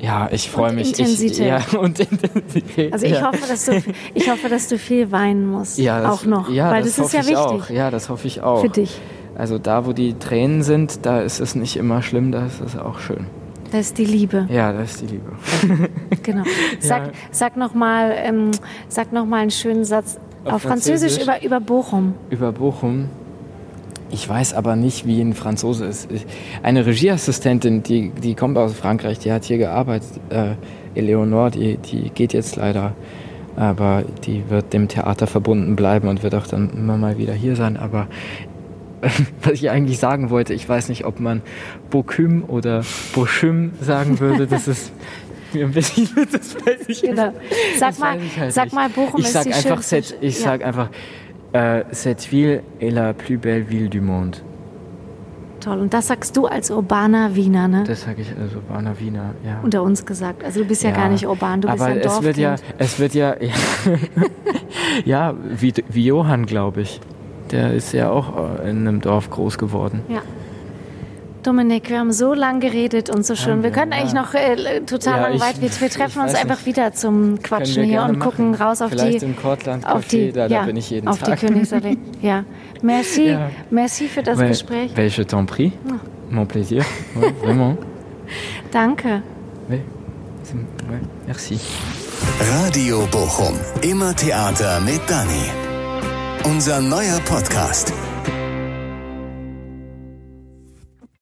[0.00, 0.88] Ja, ich freue mich.
[0.88, 1.38] Intensität.
[1.40, 2.92] Ich, ja, und Intensität.
[2.92, 3.26] Also ich, ja.
[3.26, 3.82] hoffe, dass du,
[4.14, 5.78] ich hoffe, dass du viel weinen musst.
[5.78, 6.50] Ja, das, auch noch.
[6.50, 7.36] Ja, weil das, das ist ja wichtig.
[7.36, 7.70] Auch.
[7.70, 8.62] Ja, das hoffe ich auch.
[8.62, 8.98] Für dich.
[9.36, 12.76] Also da, wo die Tränen sind, da ist es nicht immer schlimm, da ist es
[12.76, 13.26] auch schön.
[13.70, 14.46] Das ist die Liebe.
[14.50, 15.32] Ja, das ist die Liebe.
[16.22, 16.42] genau.
[16.80, 17.12] Sag, ja.
[17.30, 18.50] sag nochmal ähm,
[19.12, 22.14] noch einen schönen Satz auf, auf Französisch, Französisch, über, über Bochum.
[22.30, 23.08] Über Bochum.
[24.12, 26.08] Ich weiß aber nicht, wie ein Franzose ist.
[26.62, 30.20] Eine Regieassistentin, die, die kommt aus Frankreich, die hat hier gearbeitet.
[30.30, 30.54] Äh,
[30.94, 32.94] Eleonore, die, die geht jetzt leider.
[33.56, 37.54] Aber die wird dem Theater verbunden bleiben und wird auch dann immer mal wieder hier
[37.54, 37.76] sein.
[37.76, 38.08] Aber
[39.42, 41.42] was ich eigentlich sagen wollte, ich weiß nicht, ob man
[41.90, 42.82] Bocum oder
[43.14, 44.46] Bochum sagen würde.
[44.46, 44.92] Das ist
[45.52, 47.32] mir ein bisschen, das weiß ich genau.
[47.78, 50.02] Sag, mal, halt sag mal, Bochum ich ist sag die einfach schönste...
[50.02, 50.44] Cette, ich ja.
[50.44, 50.90] sag einfach,
[51.52, 54.36] äh, cette ville est la plus belle ville du monde.
[55.60, 55.78] Toll.
[55.78, 57.84] Und das sagst du als urbaner Wiener, ne?
[57.86, 59.60] Das sage ich als urbaner Wiener, ja.
[59.62, 60.42] Unter uns gesagt.
[60.42, 62.56] Also du bist ja, ja gar nicht urban, du bist aber ein es wird ja,
[62.78, 63.52] es wird ja, ja,
[65.04, 67.00] ja wie, wie Johann, glaube ich.
[67.50, 70.00] Der ist ja auch äh, in einem Dorf groß geworden.
[70.08, 70.22] Ja.
[71.42, 73.62] Dominik, wir haben so lange geredet und so schön.
[73.62, 75.60] Wir können eigentlich noch äh, total ja, lang weit.
[75.60, 76.66] Wir, wir treffen uns einfach nicht.
[76.66, 78.62] wieder zum Quatschen hier und gucken machen.
[78.62, 79.26] raus auf Vielleicht die.
[79.26, 79.36] im
[79.84, 81.40] auf die, da, ja, da bin ich jeden auf Tag.
[81.40, 81.96] die Königsallee.
[82.20, 82.44] Ja.
[82.82, 83.50] Merci, ja.
[83.70, 84.92] merci für das ouais, Gespräch.
[84.94, 85.72] Welche t'en prie.
[85.88, 85.94] Oh.
[86.30, 86.84] Mon plaisir.
[87.14, 87.76] Ouais, vraiment.
[88.70, 89.22] Danke.
[89.68, 89.82] Ouais.
[90.52, 91.58] Ouais, merci.
[92.64, 93.54] Radio Bochum.
[93.82, 95.50] Immer Theater mit Dani.
[96.44, 97.92] Unser neuer Podcast.